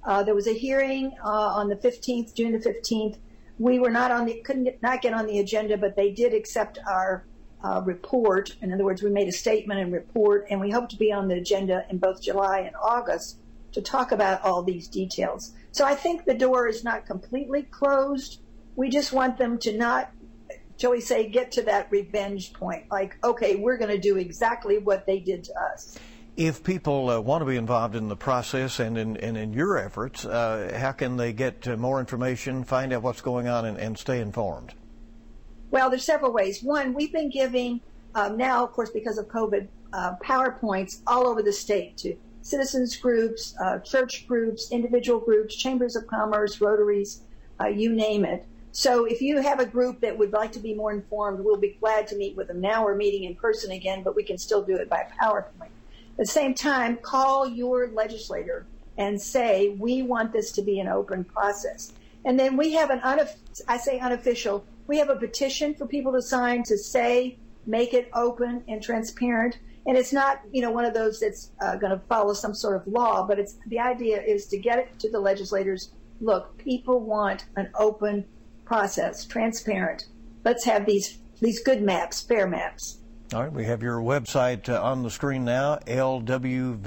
Uh, 0.04 0.24
there 0.24 0.36
was 0.36 0.48
a 0.48 0.54
hearing 0.54 1.14
uh, 1.24 1.30
on 1.30 1.70
the 1.70 1.76
15th, 1.76 2.36
June 2.36 2.52
the 2.52 2.60
15th. 2.60 3.18
We 3.60 3.80
were 3.80 3.92
not 3.92 4.12
on 4.12 4.26
the, 4.26 4.42
couldn't 4.44 4.66
get, 4.66 4.82
not 4.82 5.02
get 5.02 5.14
on 5.14 5.28
the 5.28 5.40
agenda, 5.40 5.78
but 5.78 5.96
they 5.96 6.12
did 6.12 6.34
accept 6.34 6.80
our 6.90 7.26
uh, 7.64 7.82
report. 7.86 8.56
In 8.62 8.74
other 8.74 8.84
words, 8.84 9.02
we 9.02 9.10
made 9.10 9.28
a 9.28 9.32
statement 9.32 9.80
and 9.80 9.94
report, 9.94 10.48
and 10.50 10.60
we 10.60 10.72
hope 10.72 10.90
to 10.90 10.98
be 10.98 11.12
on 11.12 11.28
the 11.28 11.36
agenda 11.36 11.86
in 11.90 11.98
both 11.98 12.22
July 12.22 12.60
and 12.60 12.76
August 12.82 13.38
to 13.72 13.82
talk 13.82 14.12
about 14.12 14.44
all 14.44 14.62
these 14.62 14.88
details. 14.88 15.54
So 15.72 15.86
I 15.86 15.96
think 15.96 16.26
the 16.26 16.34
door 16.34 16.68
is 16.68 16.84
not 16.84 17.06
completely 17.06 17.64
closed. 17.64 18.42
We 18.76 18.90
just 18.90 19.14
want 19.14 19.38
them 19.38 19.58
to 19.60 19.76
not, 19.76 20.12
shall 20.78 20.92
we 20.92 21.02
say, 21.02 21.30
get 21.30 21.52
to 21.54 21.62
that 21.64 21.88
revenge 21.92 22.54
point. 22.54 22.86
Like, 22.92 23.18
okay, 23.24 23.56
we're 23.56 23.78
going 23.78 23.92
to 23.92 24.00
do 24.00 24.18
exactly 24.18 24.78
what 24.78 25.06
they 25.06 25.20
did 25.20 25.44
to 25.46 25.54
us. 25.60 25.98
If 26.36 26.64
people 26.64 27.10
uh, 27.10 27.20
want 27.20 27.42
to 27.42 27.46
be 27.46 27.58
involved 27.58 27.96
in 27.96 28.08
the 28.08 28.16
process 28.16 28.80
and 28.80 28.98
in, 28.98 29.18
and 29.18 29.38
in 29.38 29.54
your 29.54 29.78
efforts, 29.78 30.26
uh, 30.26 30.76
how 30.80 30.92
can 30.92 31.18
they 31.18 31.32
get 31.32 31.68
uh, 31.68 31.78
more 31.78 32.00
information, 32.00 32.64
find 32.64 32.92
out 32.92 33.04
what's 33.04 33.22
going 33.22 33.48
on, 33.48 33.66
and, 33.66 33.78
and 33.78 33.98
stay 33.98 34.20
informed? 34.20 34.74
Well, 35.70 35.90
there's 35.90 36.04
several 36.04 36.34
ways. 36.34 36.64
One, 36.64 36.94
we've 36.94 37.14
been 37.14 37.30
giving 37.30 37.82
um, 38.16 38.38
now, 38.38 38.64
of 38.64 38.72
course, 38.72 38.90
because 38.90 39.18
of 39.18 39.28
COVID, 39.28 39.68
uh, 39.92 40.16
PowerPoints 40.24 41.02
all 41.08 41.28
over 41.28 41.42
the 41.42 41.54
state 41.54 41.98
to 41.98 42.16
citizens 42.42 42.96
groups, 42.98 43.56
uh, 43.60 43.80
church 43.80 44.28
groups, 44.28 44.72
individual 44.72 45.20
groups, 45.20 45.56
chambers 45.56 45.96
of 45.96 46.06
commerce, 46.08 46.60
rotaries, 46.60 47.22
uh, 47.62 47.68
you 47.68 47.92
name 47.92 48.26
it. 48.26 48.46
So 48.76 49.06
if 49.06 49.22
you 49.22 49.40
have 49.40 49.60
a 49.60 49.68
group 49.68 50.02
that 50.02 50.18
would 50.18 50.34
like 50.34 50.52
to 50.54 50.60
be 50.60 50.74
more 50.74 50.92
informed, 50.92 51.46
we'll 51.46 51.58
be 51.58 51.78
glad 51.80 52.08
to 52.08 52.16
meet 52.16 52.36
with 52.36 52.48
them. 52.48 52.60
Now 52.60 52.84
we're 52.84 52.96
meeting 52.96 53.24
in 53.24 53.36
person 53.36 53.72
again, 53.72 54.02
but 54.02 54.16
we 54.16 54.24
can 54.24 54.40
still 54.40 54.64
do 54.64 54.76
it 54.76 54.90
by 54.90 55.06
PowerPoint. 55.22 55.70
At 56.14 56.18
the 56.18 56.26
same 56.26 56.56
time, 56.56 56.98
call 56.98 57.48
your 57.48 57.90
legislator 57.90 58.66
and 58.98 59.22
say, 59.22 59.70
we 59.70 60.02
want 60.02 60.34
this 60.34 60.52
to 60.54 60.64
be 60.64 60.80
an 60.80 60.88
open 60.88 61.24
process. 61.24 61.94
And 62.26 62.40
then 62.40 62.58
we 62.58 62.74
have 62.74 62.90
an, 62.90 63.00
unof- 63.02 63.62
I 63.68 63.78
say 63.78 64.00
unofficial, 64.00 64.66
we 64.88 64.98
have 64.98 65.10
a 65.10 65.18
petition 65.18 65.76
for 65.76 65.86
people 65.86 66.12
to 66.14 66.22
sign 66.22 66.64
to 66.64 66.76
say, 66.76 67.38
make 67.68 67.94
it 67.94 68.10
open 68.14 68.64
and 68.68 68.82
transparent. 68.82 69.60
And 69.86 69.96
it's 69.96 70.14
not, 70.14 70.42
you 70.52 70.64
know, 70.64 70.72
one 70.72 70.86
of 70.86 70.96
those 70.96 71.20
that's 71.20 71.52
uh, 71.62 71.76
going 71.76 71.92
to 71.92 72.04
follow 72.08 72.34
some 72.34 72.56
sort 72.56 72.78
of 72.78 72.88
law, 72.88 73.28
but 73.28 73.38
it's 73.38 73.56
the 73.68 73.78
idea 73.78 74.20
is 74.20 74.48
to 74.48 74.58
get 74.58 74.80
it 74.80 74.98
to 74.98 75.12
the 75.12 75.20
legislators. 75.20 75.92
Look, 76.22 76.58
people 76.58 77.02
want 77.02 77.46
an 77.56 77.70
open 77.78 78.26
process, 78.66 79.26
transparent. 79.26 80.06
Let's 80.44 80.66
have 80.66 80.86
these 80.86 81.20
these 81.42 81.62
good 81.64 81.82
maps, 81.82 82.22
fair 82.22 82.48
maps. 82.48 83.00
All 83.34 83.42
right, 83.42 83.52
we 83.52 83.66
have 83.66 83.82
your 83.82 83.98
website 83.98 84.70
uh, 84.70 84.80
on 84.82 85.02
the 85.02 85.10
screen 85.10 85.44
now, 85.44 85.78
lwvky.org. 85.88 86.78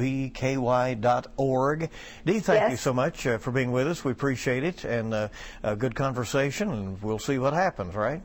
Dee, 2.25 2.38
thank 2.38 2.61
yes. 2.61 2.71
you 2.71 2.76
so 2.76 2.92
much 2.92 3.26
uh, 3.26 3.38
for 3.38 3.50
being 3.50 3.73
with 3.73 3.88
us. 3.88 4.04
We 4.04 4.12
appreciate 4.12 4.62
it 4.62 4.85
and 4.85 5.12
uh, 5.12 5.28
a 5.64 5.75
good 5.75 5.97
conversation, 5.97 6.71
and 6.71 7.02
we'll 7.02 7.18
see 7.18 7.38
what 7.38 7.52
happens, 7.52 7.97
right? 7.97 8.06
Right, 8.06 8.23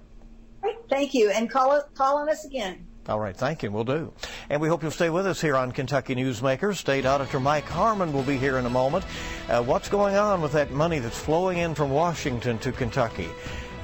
thank 0.91 1.15
you, 1.15 1.31
and 1.31 1.49
call, 1.49 1.81
call 1.95 2.17
on 2.17 2.29
us 2.29 2.45
again. 2.45 2.85
All 3.09 3.19
right, 3.19 3.35
thank 3.35 3.63
you. 3.63 3.71
We'll 3.71 3.83
do. 3.83 4.13
And 4.49 4.61
we 4.61 4.67
hope 4.67 4.83
you'll 4.83 4.91
stay 4.91 5.09
with 5.09 5.25
us 5.25 5.41
here 5.41 5.55
on 5.55 5.71
Kentucky 5.71 6.13
Newsmakers. 6.13 6.75
State 6.75 7.05
Auditor 7.05 7.39
Mike 7.39 7.65
Harmon 7.65 8.13
will 8.13 8.21
be 8.23 8.37
here 8.37 8.59
in 8.59 8.65
a 8.67 8.69
moment. 8.69 9.05
Uh, 9.49 9.63
what's 9.63 9.89
going 9.89 10.15
on 10.15 10.39
with 10.41 10.51
that 10.51 10.69
money 10.71 10.99
that's 10.99 11.17
flowing 11.17 11.57
in 11.57 11.73
from 11.73 11.89
Washington 11.89 12.59
to 12.59 12.71
Kentucky? 12.71 13.29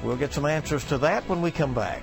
We'll 0.04 0.16
get 0.16 0.32
some 0.32 0.46
answers 0.46 0.84
to 0.84 0.98
that 0.98 1.28
when 1.28 1.42
we 1.42 1.50
come 1.50 1.74
back. 1.74 2.02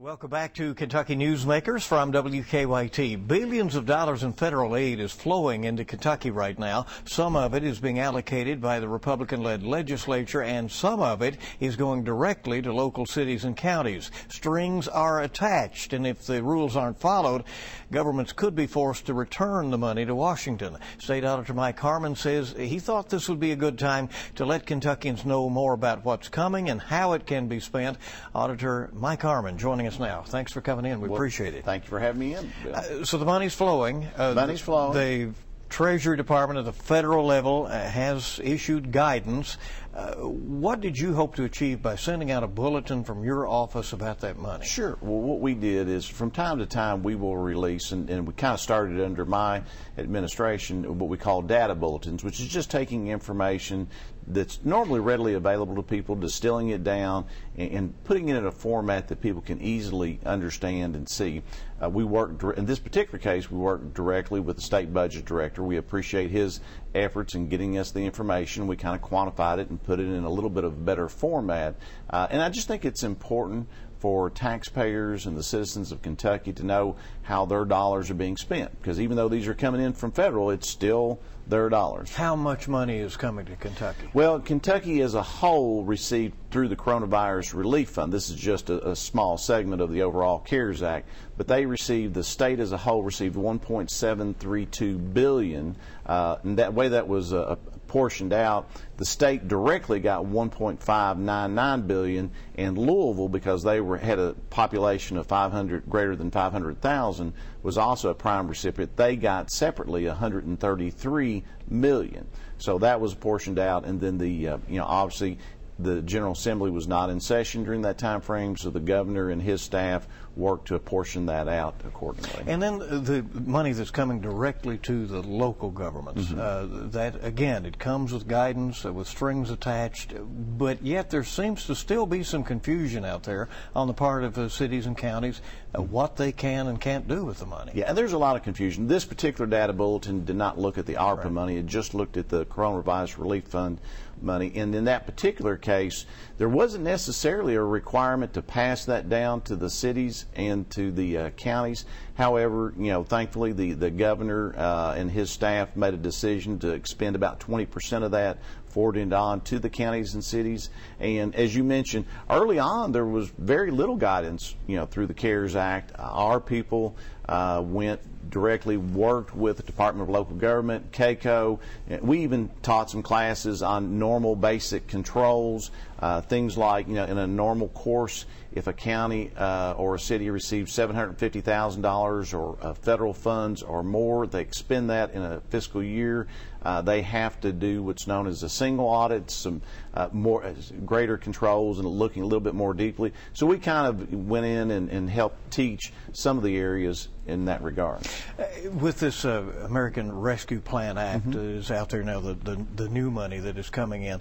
Welcome 0.00 0.30
back 0.30 0.54
to 0.54 0.74
Kentucky 0.74 1.16
Newsmakers 1.16 1.82
from 1.82 2.12
WKYT. 2.12 3.26
Billions 3.26 3.74
of 3.74 3.84
dollars 3.84 4.22
in 4.22 4.32
federal 4.32 4.76
aid 4.76 5.00
is 5.00 5.10
flowing 5.10 5.64
into 5.64 5.84
Kentucky 5.84 6.30
right 6.30 6.56
now. 6.56 6.86
Some 7.04 7.34
of 7.34 7.52
it 7.52 7.64
is 7.64 7.80
being 7.80 7.98
allocated 7.98 8.60
by 8.60 8.78
the 8.78 8.88
Republican-led 8.88 9.64
legislature 9.64 10.40
and 10.40 10.70
some 10.70 11.00
of 11.00 11.20
it 11.20 11.38
is 11.58 11.74
going 11.74 12.04
directly 12.04 12.62
to 12.62 12.72
local 12.72 13.06
cities 13.06 13.44
and 13.44 13.56
counties. 13.56 14.12
Strings 14.28 14.86
are 14.86 15.20
attached 15.20 15.92
and 15.92 16.06
if 16.06 16.24
the 16.24 16.44
rules 16.44 16.76
aren't 16.76 17.00
followed, 17.00 17.42
governments 17.90 18.32
could 18.32 18.54
be 18.54 18.68
forced 18.68 19.06
to 19.06 19.14
return 19.14 19.72
the 19.72 19.78
money 19.78 20.06
to 20.06 20.14
Washington. 20.14 20.76
State 20.98 21.24
Auditor 21.24 21.54
Mike 21.54 21.80
Harmon 21.80 22.14
says 22.14 22.54
he 22.56 22.78
thought 22.78 23.08
this 23.08 23.28
would 23.28 23.40
be 23.40 23.50
a 23.50 23.56
good 23.56 23.76
time 23.76 24.10
to 24.36 24.44
let 24.44 24.64
Kentuckians 24.64 25.24
know 25.24 25.50
more 25.50 25.72
about 25.72 26.04
what's 26.04 26.28
coming 26.28 26.70
and 26.70 26.80
how 26.80 27.14
it 27.14 27.26
can 27.26 27.48
be 27.48 27.58
spent. 27.58 27.98
Auditor 28.32 28.90
Mike 28.92 29.22
Harmon 29.22 29.58
joining 29.58 29.87
us 29.88 29.98
now. 29.98 30.22
Thanks 30.22 30.52
for 30.52 30.60
coming 30.60 30.86
in. 30.86 31.00
We 31.00 31.08
well, 31.08 31.16
appreciate 31.16 31.54
it. 31.54 31.64
Thank 31.64 31.84
you 31.84 31.90
for 31.90 31.98
having 31.98 32.20
me 32.20 32.34
in. 32.34 32.52
Uh, 32.72 33.04
so 33.04 33.18
the 33.18 33.24
money's 33.24 33.54
flowing. 33.54 34.06
Uh, 34.16 34.34
money's 34.34 34.60
flowing. 34.60 34.94
The 34.94 35.34
Treasury 35.68 36.16
Department 36.16 36.58
at 36.58 36.64
the 36.64 36.72
federal 36.72 37.26
level 37.26 37.66
uh, 37.66 37.78
has 37.78 38.40
issued 38.42 38.90
guidance. 38.90 39.58
Uh, 39.94 40.14
what 40.14 40.80
did 40.80 40.96
you 40.96 41.12
hope 41.12 41.34
to 41.36 41.44
achieve 41.44 41.82
by 41.82 41.96
sending 41.96 42.30
out 42.30 42.42
a 42.42 42.46
bulletin 42.46 43.04
from 43.04 43.24
your 43.24 43.46
office 43.46 43.92
about 43.92 44.20
that 44.20 44.38
money? 44.38 44.64
Sure. 44.64 44.96
Well, 45.00 45.20
what 45.20 45.40
we 45.40 45.54
did 45.54 45.88
is 45.88 46.06
from 46.06 46.30
time 46.30 46.58
to 46.58 46.66
time 46.66 47.02
we 47.02 47.16
will 47.16 47.36
release, 47.36 47.92
and, 47.92 48.08
and 48.08 48.26
we 48.26 48.32
kind 48.32 48.54
of 48.54 48.60
started 48.60 49.00
under 49.00 49.24
my 49.24 49.62
administration, 49.98 50.98
what 50.98 51.08
we 51.08 51.18
call 51.18 51.42
data 51.42 51.74
bulletins, 51.74 52.22
which 52.22 52.40
is 52.40 52.46
just 52.46 52.70
taking 52.70 53.08
information 53.08 53.88
that's 54.30 54.60
normally 54.64 55.00
readily 55.00 55.34
available 55.34 55.74
to 55.76 55.82
people, 55.82 56.14
distilling 56.14 56.68
it 56.68 56.84
down, 56.84 57.24
and, 57.56 57.70
and 57.70 58.04
putting 58.04 58.28
it 58.28 58.36
in 58.36 58.46
a 58.46 58.52
format 58.52 59.08
that 59.08 59.20
people 59.20 59.40
can 59.40 59.60
easily 59.60 60.20
understand 60.24 60.94
and 60.94 61.08
see. 61.08 61.42
Uh, 61.82 61.88
we 61.88 62.04
work 62.04 62.42
in 62.56 62.66
this 62.66 62.78
particular 62.78 63.18
case. 63.18 63.50
We 63.50 63.58
work 63.58 63.94
directly 63.94 64.40
with 64.40 64.56
the 64.56 64.62
state 64.62 64.92
budget 64.92 65.24
director. 65.24 65.62
We 65.62 65.76
appreciate 65.76 66.30
his 66.30 66.60
efforts 66.94 67.34
in 67.34 67.48
getting 67.48 67.78
us 67.78 67.90
the 67.90 68.00
information. 68.00 68.66
We 68.66 68.76
kind 68.76 69.00
of 69.00 69.08
quantified 69.08 69.58
it 69.58 69.70
and 69.70 69.82
put 69.82 70.00
it 70.00 70.06
in 70.06 70.24
a 70.24 70.30
little 70.30 70.50
bit 70.50 70.64
of 70.64 70.72
a 70.72 70.76
better 70.76 71.08
format. 71.08 71.76
Uh, 72.10 72.26
and 72.30 72.42
I 72.42 72.48
just 72.48 72.68
think 72.68 72.84
it's 72.84 73.02
important 73.02 73.68
for 73.98 74.30
taxpayers 74.30 75.26
and 75.26 75.36
the 75.36 75.42
citizens 75.42 75.90
of 75.90 76.02
Kentucky 76.02 76.52
to 76.52 76.64
know 76.64 76.96
how 77.22 77.44
their 77.44 77.64
dollars 77.64 78.10
are 78.10 78.14
being 78.14 78.36
spent. 78.36 78.70
Because 78.80 79.00
even 79.00 79.16
though 79.16 79.28
these 79.28 79.48
are 79.48 79.54
coming 79.54 79.80
in 79.80 79.92
from 79.92 80.12
federal, 80.12 80.50
it's 80.50 80.68
still 80.68 81.20
their 81.48 81.68
dollars. 81.68 82.14
How 82.14 82.36
much 82.36 82.68
money 82.68 82.98
is 82.98 83.16
coming 83.16 83.46
to 83.46 83.56
Kentucky? 83.56 84.08
Well, 84.12 84.40
Kentucky 84.40 85.00
as 85.00 85.14
a 85.14 85.22
whole 85.22 85.84
received 85.84 86.34
through 86.50 86.68
the 86.68 86.76
Coronavirus 86.76 87.54
Relief 87.54 87.90
Fund. 87.90 88.12
This 88.12 88.28
is 88.28 88.36
just 88.36 88.70
a, 88.70 88.90
a 88.90 88.96
small 88.96 89.38
segment 89.38 89.80
of 89.80 89.90
the 89.90 90.02
overall 90.02 90.40
CARES 90.40 90.82
Act, 90.82 91.08
but 91.36 91.48
they 91.48 91.66
received 91.66 92.14
the 92.14 92.24
state 92.24 92.60
as 92.60 92.72
a 92.72 92.76
whole 92.76 93.02
received 93.02 93.36
1.732 93.36 95.14
billion, 95.14 95.76
uh, 96.06 96.36
and 96.42 96.58
that 96.58 96.74
way 96.74 96.88
that 96.88 97.08
was 97.08 97.32
uh, 97.32 97.56
portioned 97.88 98.32
out. 98.32 98.70
The 98.98 99.04
state 99.04 99.48
directly 99.48 99.98
got 99.98 100.24
1.599 100.24 101.86
billion, 101.86 102.30
and 102.56 102.78
Louisville, 102.78 103.28
because 103.28 103.62
they 103.62 103.80
were 103.80 103.96
had 103.96 104.18
a 104.18 104.34
population 104.50 105.16
of 105.16 105.26
500 105.26 105.88
greater 105.88 106.14
than 106.14 106.30
500,000, 106.30 107.32
was 107.62 107.78
also 107.78 108.10
a 108.10 108.14
prime 108.14 108.46
recipient. 108.46 108.96
They 108.96 109.16
got 109.16 109.50
separately 109.50 110.06
133 110.06 111.44
million. 111.68 112.26
So 112.58 112.78
that 112.78 113.00
was 113.00 113.14
portioned 113.14 113.58
out, 113.58 113.84
and 113.84 114.00
then 114.00 114.18
the 114.18 114.48
uh, 114.48 114.58
you 114.68 114.78
know 114.78 114.84
obviously 114.84 115.38
the 115.78 116.02
General 116.02 116.32
Assembly 116.32 116.70
was 116.70 116.88
not 116.88 117.08
in 117.08 117.20
session 117.20 117.62
during 117.62 117.82
that 117.82 117.98
time 117.98 118.20
frame, 118.20 118.56
so 118.56 118.70
the 118.70 118.80
governor 118.80 119.30
and 119.30 119.40
his 119.40 119.62
staff 119.62 120.08
worked 120.38 120.68
to 120.68 120.76
apportion 120.76 121.26
that 121.26 121.48
out 121.48 121.74
accordingly. 121.84 122.44
And 122.46 122.62
then 122.62 122.78
the 122.78 123.24
money 123.44 123.72
that's 123.72 123.90
coming 123.90 124.20
directly 124.20 124.78
to 124.78 125.06
the 125.06 125.20
local 125.20 125.70
governments, 125.70 126.26
mm-hmm. 126.26 126.40
uh, 126.40 126.88
that 126.90 127.24
again, 127.24 127.66
it 127.66 127.78
comes 127.78 128.12
with 128.12 128.28
guidance 128.28 128.84
uh, 128.84 128.92
with 128.92 129.08
strings 129.08 129.50
attached, 129.50 130.14
but 130.56 130.82
yet 130.82 131.10
there 131.10 131.24
seems 131.24 131.66
to 131.66 131.74
still 131.74 132.06
be 132.06 132.22
some 132.22 132.44
confusion 132.44 133.04
out 133.04 133.24
there 133.24 133.48
on 133.74 133.88
the 133.88 133.94
part 133.94 134.24
of 134.24 134.34
the 134.34 134.48
cities 134.48 134.86
and 134.86 134.96
counties 134.96 135.40
uh, 135.76 135.82
what 135.82 136.16
they 136.16 136.32
can 136.32 136.68
and 136.68 136.80
can't 136.80 137.08
do 137.08 137.24
with 137.24 137.40
the 137.40 137.46
money. 137.46 137.72
Yeah, 137.74 137.86
and 137.88 137.98
there's 137.98 138.12
a 138.12 138.18
lot 138.18 138.36
of 138.36 138.42
confusion. 138.42 138.86
This 138.86 139.04
particular 139.04 139.46
data 139.46 139.72
bulletin 139.72 140.24
did 140.24 140.36
not 140.36 140.58
look 140.58 140.78
at 140.78 140.86
the 140.86 140.94
ARPA 140.94 141.24
right. 141.24 141.32
money; 141.32 141.56
it 141.56 141.66
just 141.66 141.94
looked 141.94 142.16
at 142.16 142.28
the 142.28 142.46
Coronavirus 142.46 143.18
Relief 143.18 143.44
Fund 143.44 143.80
money. 144.22 144.52
And 144.54 144.74
in 144.74 144.84
that 144.84 145.06
particular 145.06 145.56
case, 145.56 146.06
there 146.38 146.48
wasn't 146.48 146.84
necessarily 146.84 147.54
a 147.54 147.62
requirement 147.62 148.34
to 148.34 148.42
pass 148.42 148.84
that 148.86 149.08
down 149.08 149.40
to 149.42 149.56
the 149.56 149.70
cities 149.70 150.26
and 150.34 150.68
to 150.70 150.90
the 150.92 151.18
uh, 151.18 151.30
counties. 151.30 151.84
However, 152.14 152.72
you 152.78 152.90
know, 152.90 153.04
thankfully 153.04 153.52
the, 153.52 153.72
the 153.72 153.90
governor 153.90 154.54
uh, 154.56 154.94
and 154.96 155.10
his 155.10 155.30
staff 155.30 155.74
made 155.76 155.94
a 155.94 155.98
decision 155.98 156.58
to 156.60 156.70
expend 156.70 157.16
about 157.16 157.40
20% 157.40 158.02
of 158.02 158.12
that 158.12 158.38
forwarded 158.66 159.12
on 159.12 159.40
to 159.40 159.58
the 159.58 159.70
counties 159.70 160.14
and 160.14 160.22
cities. 160.22 160.70
And 161.00 161.34
as 161.34 161.54
you 161.56 161.64
mentioned, 161.64 162.04
early 162.30 162.58
on 162.58 162.92
there 162.92 163.06
was 163.06 163.30
very 163.38 163.70
little 163.70 163.96
guidance, 163.96 164.54
you 164.66 164.76
know, 164.76 164.86
through 164.86 165.06
the 165.06 165.14
CARES 165.14 165.56
Act. 165.56 165.92
Our 165.98 166.40
people 166.40 166.96
uh, 167.28 167.62
went 167.64 168.00
directly 168.30 168.76
worked 168.76 169.34
with 169.34 169.56
the 169.56 169.62
Department 169.62 170.08
of 170.08 170.14
Local 170.14 170.36
Government, 170.36 170.92
KACO. 170.92 171.58
We 172.00 172.20
even 172.20 172.50
taught 172.62 172.90
some 172.90 173.02
classes 173.02 173.62
on 173.62 173.98
normal 173.98 174.36
basic 174.36 174.86
controls, 174.86 175.70
uh, 176.00 176.20
things 176.20 176.56
like, 176.56 176.88
you 176.88 176.94
know, 176.94 177.04
in 177.04 177.18
a 177.18 177.26
normal 177.26 177.68
course, 177.68 178.24
if 178.52 178.66
a 178.66 178.72
county 178.72 179.30
uh, 179.36 179.74
or 179.76 179.96
a 179.96 180.00
city 180.00 180.30
receives 180.30 180.72
$750,000 180.72 182.34
or 182.38 182.58
uh, 182.60 182.74
federal 182.74 183.12
funds 183.12 183.62
or 183.62 183.82
more, 183.82 184.26
they 184.26 184.40
expend 184.40 184.90
that 184.90 185.12
in 185.12 185.22
a 185.22 185.40
fiscal 185.50 185.82
year. 185.82 186.26
Uh, 186.62 186.82
they 186.82 187.02
have 187.02 187.40
to 187.40 187.52
do 187.52 187.82
what's 187.82 188.06
known 188.06 188.26
as 188.26 188.42
a 188.42 188.48
single 188.48 188.86
audit, 188.86 189.30
some 189.30 189.62
uh, 189.94 190.08
more 190.12 190.44
uh, 190.44 190.54
greater 190.84 191.16
controls, 191.16 191.78
and 191.78 191.86
looking 191.86 192.22
a 192.22 192.26
little 192.26 192.40
bit 192.40 192.54
more 192.54 192.74
deeply. 192.74 193.12
So 193.32 193.46
we 193.46 193.58
kind 193.58 193.86
of 193.86 194.12
went 194.12 194.46
in 194.46 194.70
and, 194.70 194.90
and 194.90 195.08
helped 195.08 195.50
teach 195.52 195.92
some 196.12 196.36
of 196.36 196.42
the 196.42 196.56
areas 196.56 197.08
in 197.28 197.44
that 197.44 197.62
regard. 197.62 198.00
Uh, 198.38 198.44
with 198.70 198.98
this 198.98 199.24
uh, 199.24 199.42
American 199.64 200.12
Rescue 200.12 200.60
Plan 200.60 200.98
Act 200.98 201.30
mm-hmm. 201.30 201.58
is 201.58 201.70
out 201.70 201.90
there 201.90 202.02
now, 202.02 202.20
the, 202.20 202.34
the, 202.34 202.66
the 202.74 202.88
new 202.88 203.10
money 203.10 203.38
that 203.38 203.58
is 203.58 203.70
coming 203.70 204.02
in. 204.02 204.20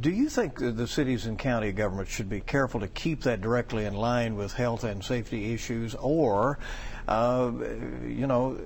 do 0.00 0.10
you 0.10 0.28
think 0.28 0.58
the 0.58 0.86
cities 0.86 1.26
and 1.26 1.38
county 1.38 1.72
governments 1.72 2.12
should 2.12 2.28
be 2.28 2.40
careful 2.40 2.80
to 2.80 2.88
keep 2.88 3.22
that 3.22 3.40
directly 3.40 3.84
in 3.84 3.94
line 3.94 4.36
with 4.36 4.52
health 4.52 4.84
and 4.84 5.04
safety 5.04 5.52
issues, 5.52 5.94
or 5.96 6.58
you 7.08 8.26
know? 8.26 8.58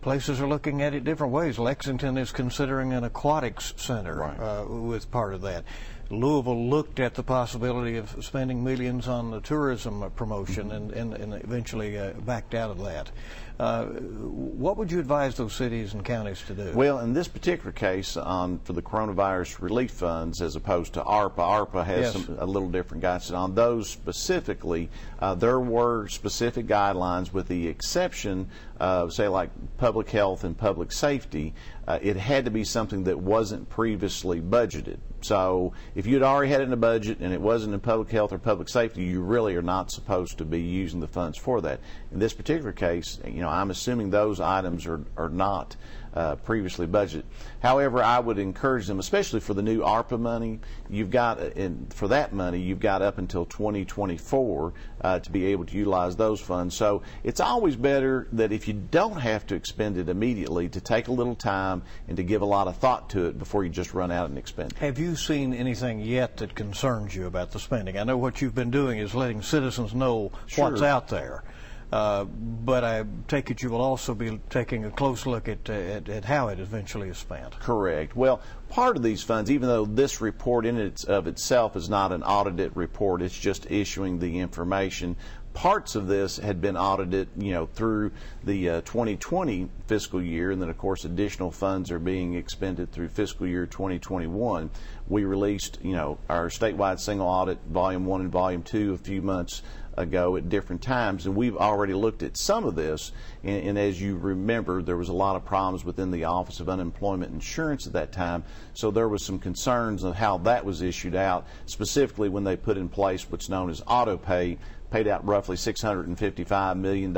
places 0.00 0.40
are 0.40 0.48
looking 0.48 0.80
at 0.82 0.94
it 0.94 1.04
different 1.04 1.32
ways. 1.32 1.58
Lexington 1.58 2.16
is 2.16 2.32
considering 2.32 2.92
an 2.92 3.04
aquatics 3.04 3.74
center 3.76 4.14
right. 4.14 4.40
uh, 4.40 4.64
with 4.66 5.10
part 5.10 5.34
of 5.34 5.42
that. 5.42 5.64
Louisville 6.10 6.68
looked 6.70 7.00
at 7.00 7.14
the 7.14 7.22
possibility 7.22 7.96
of 7.96 8.24
spending 8.24 8.64
millions 8.64 9.06
on 9.06 9.30
the 9.30 9.42
tourism 9.42 10.10
promotion 10.16 10.72
and, 10.72 10.90
and, 10.90 11.12
and, 11.12 11.34
eventually 11.34 11.98
uh, 11.98 12.12
backed 12.12 12.54
out 12.54 12.70
of 12.70 12.82
that. 12.82 13.10
Uh, 13.58 13.86
what 13.86 14.76
would 14.76 14.92
you 14.92 15.00
advise 15.00 15.34
those 15.34 15.52
cities 15.52 15.92
and 15.92 16.04
counties 16.04 16.40
to 16.46 16.54
do? 16.54 16.70
Well, 16.74 17.00
in 17.00 17.12
this 17.12 17.26
particular 17.26 17.72
case, 17.72 18.16
on 18.16 18.60
for 18.60 18.72
the 18.72 18.82
coronavirus 18.82 19.60
relief 19.60 19.90
funds, 19.90 20.40
as 20.40 20.54
opposed 20.54 20.92
to 20.94 21.02
ARPA, 21.02 21.38
ARPA 21.38 21.84
has 21.84 22.14
yes. 22.14 22.26
some, 22.26 22.36
a 22.38 22.46
little 22.46 22.70
different 22.70 23.02
guidance. 23.02 23.32
On 23.32 23.56
those 23.56 23.90
specifically, 23.90 24.90
uh, 25.18 25.34
there 25.34 25.58
were 25.58 26.06
specific 26.06 26.68
guidelines, 26.68 27.32
with 27.32 27.48
the 27.48 27.66
exception 27.66 28.48
of, 28.78 29.12
say, 29.12 29.26
like 29.26 29.50
public 29.76 30.08
health 30.10 30.44
and 30.44 30.56
public 30.56 30.92
safety. 30.92 31.52
Uh, 31.88 31.98
it 32.00 32.16
had 32.16 32.44
to 32.44 32.50
be 32.50 32.62
something 32.62 33.04
that 33.04 33.18
wasn't 33.18 33.68
previously 33.68 34.40
budgeted. 34.40 34.98
So 35.20 35.72
if 35.94 36.06
you'd 36.06 36.22
already 36.22 36.52
had 36.52 36.60
it 36.60 36.64
in 36.64 36.72
a 36.72 36.76
budget 36.76 37.18
and 37.20 37.32
it 37.32 37.40
wasn't 37.40 37.74
in 37.74 37.80
public 37.80 38.10
health 38.10 38.32
or 38.32 38.38
public 38.38 38.68
safety, 38.68 39.02
you 39.02 39.20
really 39.20 39.56
are 39.56 39.62
not 39.62 39.90
supposed 39.90 40.38
to 40.38 40.44
be 40.44 40.60
using 40.60 41.00
the 41.00 41.08
funds 41.08 41.36
for 41.36 41.60
that. 41.62 41.80
In 42.12 42.18
this 42.18 42.32
particular 42.32 42.72
case, 42.72 43.18
you 43.24 43.40
know, 43.40 43.47
I'm 43.48 43.70
assuming 43.70 44.10
those 44.10 44.40
items 44.40 44.86
are, 44.86 45.00
are 45.16 45.28
not 45.28 45.76
uh, 46.14 46.36
previously 46.36 46.86
budgeted. 46.86 47.22
However, 47.60 48.02
I 48.02 48.18
would 48.18 48.38
encourage 48.38 48.86
them, 48.86 48.98
especially 48.98 49.40
for 49.40 49.54
the 49.54 49.62
new 49.62 49.80
ARPA 49.82 50.18
money, 50.18 50.60
you've 50.88 51.10
got, 51.10 51.38
and 51.40 51.92
for 51.92 52.08
that 52.08 52.32
money, 52.32 52.60
you've 52.60 52.80
got 52.80 53.02
up 53.02 53.18
until 53.18 53.44
2024 53.44 54.72
uh, 55.00 55.18
to 55.20 55.30
be 55.30 55.46
able 55.46 55.64
to 55.66 55.76
utilize 55.76 56.16
those 56.16 56.40
funds. 56.40 56.74
So 56.74 57.02
it's 57.22 57.40
always 57.40 57.76
better 57.76 58.26
that 58.32 58.52
if 58.52 58.66
you 58.66 58.74
don't 58.74 59.20
have 59.20 59.46
to 59.48 59.54
expend 59.54 59.98
it 59.98 60.08
immediately, 60.08 60.68
to 60.70 60.80
take 60.80 61.08
a 61.08 61.12
little 61.12 61.36
time 61.36 61.82
and 62.08 62.16
to 62.16 62.22
give 62.22 62.42
a 62.42 62.46
lot 62.46 62.68
of 62.68 62.76
thought 62.76 63.10
to 63.10 63.26
it 63.26 63.38
before 63.38 63.64
you 63.64 63.70
just 63.70 63.94
run 63.94 64.10
out 64.10 64.28
and 64.28 64.38
expend 64.38 64.72
it. 64.72 64.78
Have 64.78 64.98
you 64.98 65.14
seen 65.14 65.54
anything 65.54 66.00
yet 66.00 66.38
that 66.38 66.54
concerns 66.54 67.14
you 67.14 67.26
about 67.26 67.52
the 67.52 67.60
spending? 67.60 67.98
I 67.98 68.04
know 68.04 68.16
what 68.16 68.40
you've 68.40 68.54
been 68.54 68.70
doing 68.70 68.98
is 68.98 69.14
letting 69.14 69.42
citizens 69.42 69.94
know 69.94 70.32
sure. 70.46 70.70
what's 70.70 70.82
out 70.82 71.08
there. 71.08 71.44
Uh, 71.90 72.24
but 72.24 72.84
I 72.84 73.04
take 73.28 73.50
it 73.50 73.62
you 73.62 73.70
will 73.70 73.80
also 73.80 74.14
be 74.14 74.40
taking 74.50 74.84
a 74.84 74.90
close 74.90 75.24
look 75.24 75.48
at, 75.48 75.70
at, 75.70 76.08
at, 76.08 76.24
how 76.26 76.48
it 76.48 76.60
eventually 76.60 77.08
is 77.08 77.16
spent. 77.16 77.58
Correct. 77.60 78.14
Well, 78.14 78.42
part 78.68 78.98
of 78.98 79.02
these 79.02 79.22
funds, 79.22 79.50
even 79.50 79.68
though 79.68 79.86
this 79.86 80.20
report 80.20 80.66
in 80.66 80.76
its, 80.76 81.04
of 81.04 81.26
itself 81.26 81.76
is 81.76 81.88
not 81.88 82.12
an 82.12 82.22
audited 82.22 82.76
report, 82.76 83.22
it's 83.22 83.38
just 83.38 83.70
issuing 83.70 84.18
the 84.18 84.38
information. 84.38 85.16
Parts 85.54 85.94
of 85.94 86.08
this 86.08 86.36
had 86.36 86.60
been 86.60 86.76
audited, 86.76 87.28
you 87.38 87.52
know, 87.52 87.66
through 87.66 88.12
the 88.44 88.68
uh, 88.68 88.80
2020 88.82 89.70
fiscal 89.86 90.22
year, 90.22 90.50
and 90.50 90.60
then 90.60 90.68
of 90.68 90.76
course 90.76 91.06
additional 91.06 91.50
funds 91.50 91.90
are 91.90 91.98
being 91.98 92.34
expended 92.34 92.92
through 92.92 93.08
fiscal 93.08 93.46
year 93.46 93.66
2021. 93.66 94.70
We 95.08 95.24
released, 95.24 95.78
you 95.82 95.94
know, 95.94 96.18
our 96.28 96.48
statewide 96.48 97.00
single 97.00 97.26
audit, 97.26 97.58
volume 97.66 98.04
one 98.04 98.20
and 98.20 98.30
volume 98.30 98.62
two, 98.62 98.92
a 98.92 98.98
few 98.98 99.22
months 99.22 99.62
ago 99.98 100.36
at 100.36 100.48
different 100.48 100.82
times, 100.82 101.26
and 101.26 101.36
we've 101.36 101.56
already 101.56 101.94
looked 101.94 102.22
at 102.22 102.36
some 102.36 102.64
of 102.64 102.74
this. 102.74 103.12
And, 103.42 103.68
and, 103.68 103.78
as 103.78 104.00
you 104.00 104.16
remember, 104.16 104.82
there 104.82 104.96
was 104.96 105.08
a 105.08 105.12
lot 105.12 105.36
of 105.36 105.44
problems 105.44 105.84
within 105.84 106.10
the 106.10 106.24
Office 106.24 106.60
of 106.60 106.68
Unemployment 106.68 107.32
Insurance 107.32 107.86
at 107.86 107.92
that 107.92 108.12
time, 108.12 108.44
so 108.74 108.90
there 108.90 109.08
was 109.08 109.24
some 109.24 109.38
concerns 109.38 110.04
of 110.04 110.14
how 110.14 110.38
that 110.38 110.64
was 110.64 110.82
issued 110.82 111.14
out, 111.14 111.46
specifically 111.66 112.28
when 112.28 112.44
they 112.44 112.56
put 112.56 112.76
in 112.76 112.88
place 112.88 113.30
what's 113.30 113.48
known 113.48 113.70
as 113.70 113.82
auto 113.86 114.16
pay, 114.16 114.58
paid 114.90 115.06
out 115.06 115.26
roughly 115.26 115.56
$655 115.56 116.78
million 116.78 117.12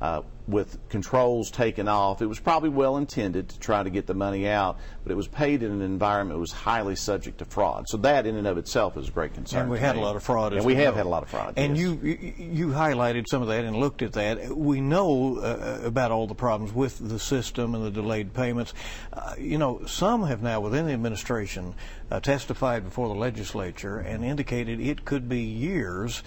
uh, 0.00 0.22
with 0.46 0.78
controls 0.88 1.50
taken 1.50 1.88
off. 1.88 2.22
It 2.22 2.26
was 2.26 2.40
probably 2.40 2.70
well 2.70 2.96
intended 2.96 3.50
to 3.50 3.58
try 3.58 3.82
to 3.82 3.90
get 3.90 4.06
the 4.06 4.14
money 4.14 4.48
out, 4.48 4.78
but 5.02 5.12
it 5.12 5.14
was 5.14 5.28
paid 5.28 5.62
in 5.62 5.70
an 5.70 5.82
environment 5.82 6.36
that 6.36 6.40
was 6.40 6.52
highly 6.52 6.96
subject 6.96 7.38
to 7.38 7.44
fraud. 7.44 7.84
So 7.88 7.98
that, 7.98 8.26
in 8.26 8.36
and 8.36 8.46
of 8.46 8.56
itself, 8.56 8.96
is 8.96 9.08
a 9.08 9.10
great 9.10 9.34
concern. 9.34 9.62
And 9.62 9.70
we 9.70 9.78
had 9.78 9.96
me. 9.96 10.02
a 10.02 10.04
lot 10.04 10.16
of 10.16 10.22
fraud. 10.22 10.54
And 10.54 10.64
we, 10.64 10.76
have 10.76 10.94
had 10.96 11.04
a 11.04 11.08
lot 11.08 11.22
of 11.22 11.28
fraud. 11.28 11.54
And 11.56 11.76
yes. 11.76 11.86
you 12.02 12.32
you 12.38 12.68
highlighted 12.68 13.26
some 13.28 13.42
of 13.42 13.48
that 13.48 13.64
and 13.64 13.76
looked 13.76 14.00
at 14.00 14.14
that. 14.14 14.56
We 14.56 14.80
know 14.80 15.38
uh, 15.38 15.80
about 15.84 16.12
all 16.12 16.26
the 16.26 16.34
problems 16.34 16.72
with 16.72 17.06
the 17.06 17.18
system 17.18 17.74
and 17.74 17.84
the 17.84 17.90
delayed 17.90 18.32
payments. 18.32 18.72
Uh, 19.12 19.34
you 19.38 19.58
know, 19.58 19.84
some 19.86 20.24
have 20.24 20.42
now 20.42 20.60
within 20.60 20.86
the 20.86 20.92
administration 20.92 21.74
uh, 22.10 22.20
testified 22.20 22.84
before 22.84 23.08
the 23.08 23.14
legislature 23.14 23.98
and 23.98 24.24
indicated 24.24 24.80
it 24.80 25.04
could 25.04 25.28
be 25.28 25.40
years 25.40 26.22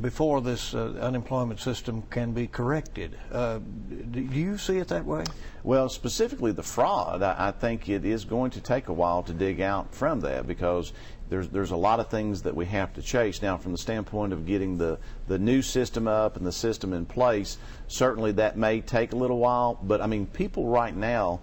before 0.00 0.40
this 0.40 0.74
uh, 0.74 0.94
unemployment 1.00 1.60
system 1.60 2.02
can 2.10 2.32
be 2.32 2.46
corrected. 2.46 3.18
Uh, 3.30 3.58
do 4.10 4.20
you 4.20 4.56
see 4.56 4.78
it 4.78 4.88
that 4.88 5.04
way? 5.04 5.24
Well, 5.62 5.88
specifically 5.88 6.52
the 6.52 6.62
fraud, 6.62 7.22
I, 7.22 7.48
I, 7.48 7.50
think 7.50 7.88
it 7.88 8.04
is 8.04 8.24
going 8.24 8.52
to 8.52 8.60
take 8.60 8.88
a 8.88 8.92
while 8.92 9.22
to 9.24 9.32
dig 9.32 9.60
out 9.60 9.94
from 9.94 10.20
that 10.20 10.46
because 10.46 10.92
there's 11.28 11.48
there's 11.48 11.70
a 11.70 11.76
lot 11.76 12.00
of 12.00 12.08
things 12.08 12.42
that 12.42 12.56
we 12.56 12.66
have 12.66 12.94
to 12.94 13.02
chase. 13.02 13.42
Now, 13.42 13.56
from 13.56 13.72
the 13.72 13.78
standpoint 13.78 14.32
of 14.32 14.46
getting 14.46 14.78
the 14.78 14.98
the 15.28 15.38
new 15.38 15.62
system 15.62 16.08
up 16.08 16.36
and 16.36 16.46
the 16.46 16.52
system 16.52 16.92
in 16.92 17.06
place, 17.06 17.58
certainly 17.86 18.32
that 18.32 18.56
may 18.56 18.80
take 18.80 19.12
a 19.12 19.16
little 19.16 19.38
while. 19.38 19.78
But 19.82 20.00
I 20.00 20.06
mean, 20.06 20.26
people 20.26 20.66
right 20.68 20.94
now 20.94 21.40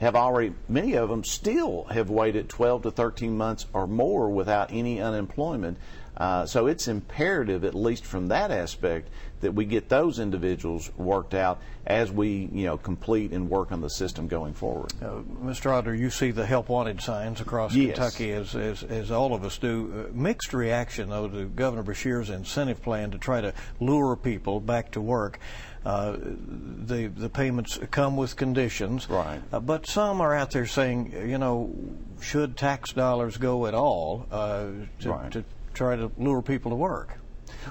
have 0.00 0.16
already, 0.16 0.54
many 0.66 0.94
of 0.94 1.10
them 1.10 1.22
still 1.22 1.84
have 1.84 2.08
waited 2.08 2.48
12 2.48 2.82
to 2.84 2.90
13 2.90 3.36
months 3.36 3.66
or 3.74 3.86
more 3.86 4.30
without 4.30 4.72
any 4.72 5.00
unemployment. 5.00 5.76
Uh, 6.16 6.44
so 6.44 6.66
it's 6.66 6.88
imperative, 6.88 7.64
at 7.64 7.74
least 7.74 8.04
from 8.04 8.28
that 8.28 8.50
aspect, 8.50 9.08
that 9.40 9.52
we 9.52 9.64
get 9.64 9.88
those 9.88 10.18
individuals 10.18 10.90
worked 10.96 11.34
out 11.34 11.60
as 11.86 12.12
we, 12.12 12.48
you 12.52 12.66
know, 12.66 12.76
complete 12.76 13.32
and 13.32 13.48
work 13.48 13.72
on 13.72 13.80
the 13.80 13.88
system 13.88 14.28
going 14.28 14.52
forward. 14.52 14.92
Uh, 15.00 15.22
Mr. 15.42 15.70
Otter, 15.70 15.94
you 15.94 16.10
see 16.10 16.30
the 16.30 16.44
help 16.44 16.68
wanted 16.68 17.00
signs 17.00 17.40
across 17.40 17.74
yes. 17.74 17.94
Kentucky 17.96 18.32
as, 18.32 18.54
as, 18.54 18.82
as, 18.82 19.10
all 19.10 19.34
of 19.34 19.44
us 19.44 19.56
do. 19.58 20.08
Uh, 20.10 20.14
mixed 20.14 20.52
reaction, 20.52 21.08
though, 21.08 21.28
to 21.28 21.46
Governor 21.46 21.82
Beshear's 21.82 22.28
incentive 22.28 22.82
plan 22.82 23.10
to 23.12 23.18
try 23.18 23.40
to 23.40 23.54
lure 23.80 24.14
people 24.14 24.60
back 24.60 24.90
to 24.92 25.00
work. 25.00 25.38
Uh, 25.82 26.18
the 26.20 27.06
the 27.06 27.30
payments 27.30 27.78
come 27.90 28.14
with 28.14 28.36
conditions, 28.36 29.08
right? 29.08 29.40
Uh, 29.50 29.58
but 29.60 29.86
some 29.86 30.20
are 30.20 30.34
out 30.34 30.50
there 30.50 30.66
saying, 30.66 31.10
you 31.26 31.38
know, 31.38 31.74
should 32.20 32.54
tax 32.54 32.92
dollars 32.92 33.38
go 33.38 33.64
at 33.64 33.72
all 33.72 34.26
uh, 34.30 34.66
to, 34.98 35.10
right. 35.10 35.32
to 35.32 35.42
try 35.74 35.96
to 35.96 36.10
lure 36.18 36.42
people 36.42 36.70
to 36.70 36.76
work? 36.76 37.20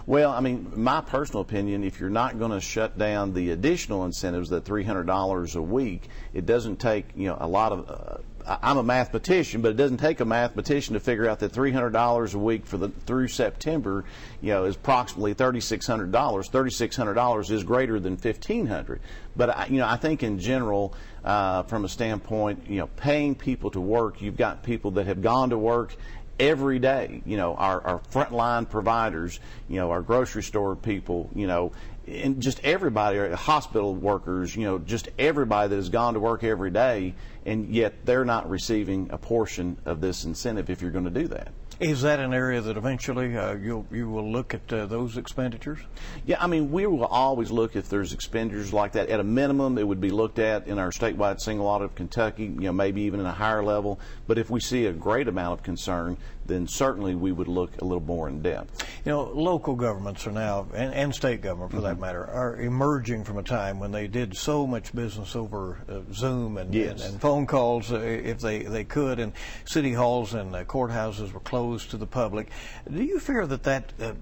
Well, 0.06 0.32
I 0.32 0.40
mean, 0.40 0.72
my 0.76 1.02
personal 1.02 1.42
opinion, 1.42 1.84
if 1.84 2.00
you're 2.00 2.10
not 2.10 2.40
going 2.40 2.52
to 2.52 2.62
shut 2.62 2.98
down 2.98 3.34
the 3.34 3.52
additional 3.52 4.06
incentives, 4.06 4.50
that 4.50 4.66
$300 4.66 5.56
a 5.56 5.62
week, 5.62 6.10
it 6.34 6.46
doesn't 6.46 6.78
take, 6.78 7.06
you 7.16 7.28
know, 7.28 7.38
a 7.40 7.48
lot 7.48 7.72
of. 7.72 7.90
Uh, 7.90 8.18
I'm 8.62 8.78
a 8.78 8.84
mathematician, 8.84 9.62
but 9.62 9.72
it 9.72 9.78
doesn't 9.78 9.98
take 9.98 10.22
a 10.22 10.26
mathematician 10.26 10.96
to 10.96 11.00
figure 11.00 11.28
out 11.30 11.40
that 11.40 11.52
$300 11.52 12.34
a 12.34 12.38
week 12.38 12.66
for 12.66 12.78
the 12.78 12.90
through 12.90 13.28
September, 13.28 14.06
you 14.42 14.50
know, 14.50 14.66
is 14.66 14.76
approximately 14.76 15.36
$3,600. 15.36 16.10
$3,600 16.10 17.52
is 17.52 17.64
greater 17.64 18.00
than 18.00 18.14
1,500. 18.14 19.02
But 19.36 19.50
I, 19.50 19.66
you 19.68 19.78
know, 19.78 19.88
I 19.88 19.98
think 19.98 20.24
in 20.24 20.40
general, 20.40 20.96
uh, 21.24 21.64
from 21.64 21.86
a 21.86 21.90
standpoint, 21.90 22.68
you 22.68 22.80
know, 22.80 22.88
paying 22.88 23.36
people 23.36 23.70
to 23.72 23.82
work, 23.82 24.22
you've 24.22 24.38
got 24.38 24.64
people 24.64 24.92
that 24.92 25.06
have 25.06 25.22
gone 25.22 25.52
to 25.52 25.58
work 25.58 25.96
every 26.40 26.80
day. 26.80 27.22
You 27.26 27.38
know, 27.38 27.56
our, 27.56 27.82
our 27.82 28.00
frontline 28.12 28.70
providers, 28.70 29.40
you 29.68 29.76
know, 29.76 29.92
our 29.92 30.02
grocery 30.02 30.44
store 30.44 30.76
people, 30.76 31.30
you 31.36 31.48
know, 31.48 31.72
and 32.08 32.42
just 32.42 32.60
everybody, 32.64 33.34
hospital 33.36 33.94
workers, 33.94 34.56
you 34.56 34.64
know, 34.64 34.80
just 34.80 35.10
everybody 35.20 35.70
that 35.70 35.76
has 35.76 35.90
gone 35.90 36.16
to 36.16 36.20
work 36.20 36.44
every 36.44 36.72
day, 36.72 37.14
and 37.46 37.70
yet 37.70 38.06
they're 38.06 38.26
not 38.26 38.50
receiving 38.50 39.10
a 39.12 39.18
portion 39.18 39.78
of 39.86 40.02
this 40.02 40.24
incentive 40.24 40.70
if 40.70 40.82
you're 40.82 40.92
going 40.92 41.06
to 41.06 41.12
do 41.12 41.28
that. 41.28 41.52
Is 41.80 42.02
that 42.02 42.20
an 42.20 42.34
area 42.34 42.60
that 42.60 42.76
eventually 42.76 43.38
uh, 43.38 43.54
you 43.54 43.86
you 43.90 44.10
will 44.10 44.30
look 44.30 44.54
at 44.54 44.74
uh, 44.74 44.86
those 44.86 45.16
expenditures? 45.16 45.80
Yeah, 46.26 46.36
I 46.42 46.48
mean, 46.48 46.72
we 46.72 46.86
will 46.86 47.06
always 47.06 47.52
look 47.52 47.78
if 47.78 47.88
there's 47.88 48.12
expenditures 48.12 48.74
like 48.74 48.92
that. 48.94 49.08
At 49.08 49.22
a 49.22 49.24
minimum, 49.24 49.78
it 49.78 49.88
would 49.88 50.02
be 50.02 50.10
looked 50.10 50.40
at 50.40 50.68
in 50.68 50.78
our 50.78 50.92
statewide 50.92 51.40
single 51.40 51.68
audit 51.68 51.86
of 51.86 51.96
Kentucky, 51.96 52.44
you 52.44 52.60
know, 52.60 52.74
maybe 52.74 53.04
even 53.04 53.22
in 53.22 53.26
a 53.26 53.32
higher 53.32 53.64
level. 53.64 53.98
But 54.28 54.38
if 54.38 54.50
we 54.50 54.60
see 54.60 54.88
a 54.88 54.92
great 54.92 55.30
amount 55.30 55.54
of 55.54 55.64
concern, 55.64 56.18
then 56.50 56.68
certainly 56.68 57.16
we 57.16 57.32
would 57.32 57.48
look 57.48 57.82
a 57.82 57.86
little 57.86 58.04
more 58.04 58.28
in 58.28 58.42
depth. 58.42 58.86
You 59.06 59.12
know, 59.14 59.24
local 59.24 59.76
governments 59.76 60.28
are 60.28 60.32
now, 60.32 60.68
and, 60.74 60.94
and 60.94 61.16
state 61.16 61.42
government 61.42 61.72
for 61.72 61.78
mm-hmm. 61.78 61.86
that 61.86 62.00
matter, 62.00 62.26
are 62.26 62.58
emerging 62.58 63.24
from 63.24 63.38
a 63.38 63.44
time 63.44 63.80
when 63.80 63.92
they 63.92 64.08
did 64.08 64.36
so 64.36 64.68
much 64.68 64.94
business 64.94 65.36
over 65.36 65.78
uh, 65.88 66.02
Zoom 66.12 66.58
and, 66.58 66.74
yes. 66.74 67.02
and, 67.04 67.14
and, 67.14 67.22
phone 67.22 67.46
calls 67.46 67.94
uh, 67.94 68.00
if 68.00 68.42
they, 68.42 68.64
they 68.64 68.84
could, 68.84 69.20
and 69.20 69.32
city 69.64 69.94
halls 69.94 70.34
and 70.34 70.54
uh, 70.54 70.66
courthouses 70.66 71.32
were 71.32 71.40
closed 71.40 71.92
to 71.92 71.98
the 71.98 72.08
public. 72.08 72.50
Do 72.92 73.02
you 73.02 73.20
fear 73.20 73.46
that 73.48 73.64
that, 73.64 73.94
uh, 74.02 74.14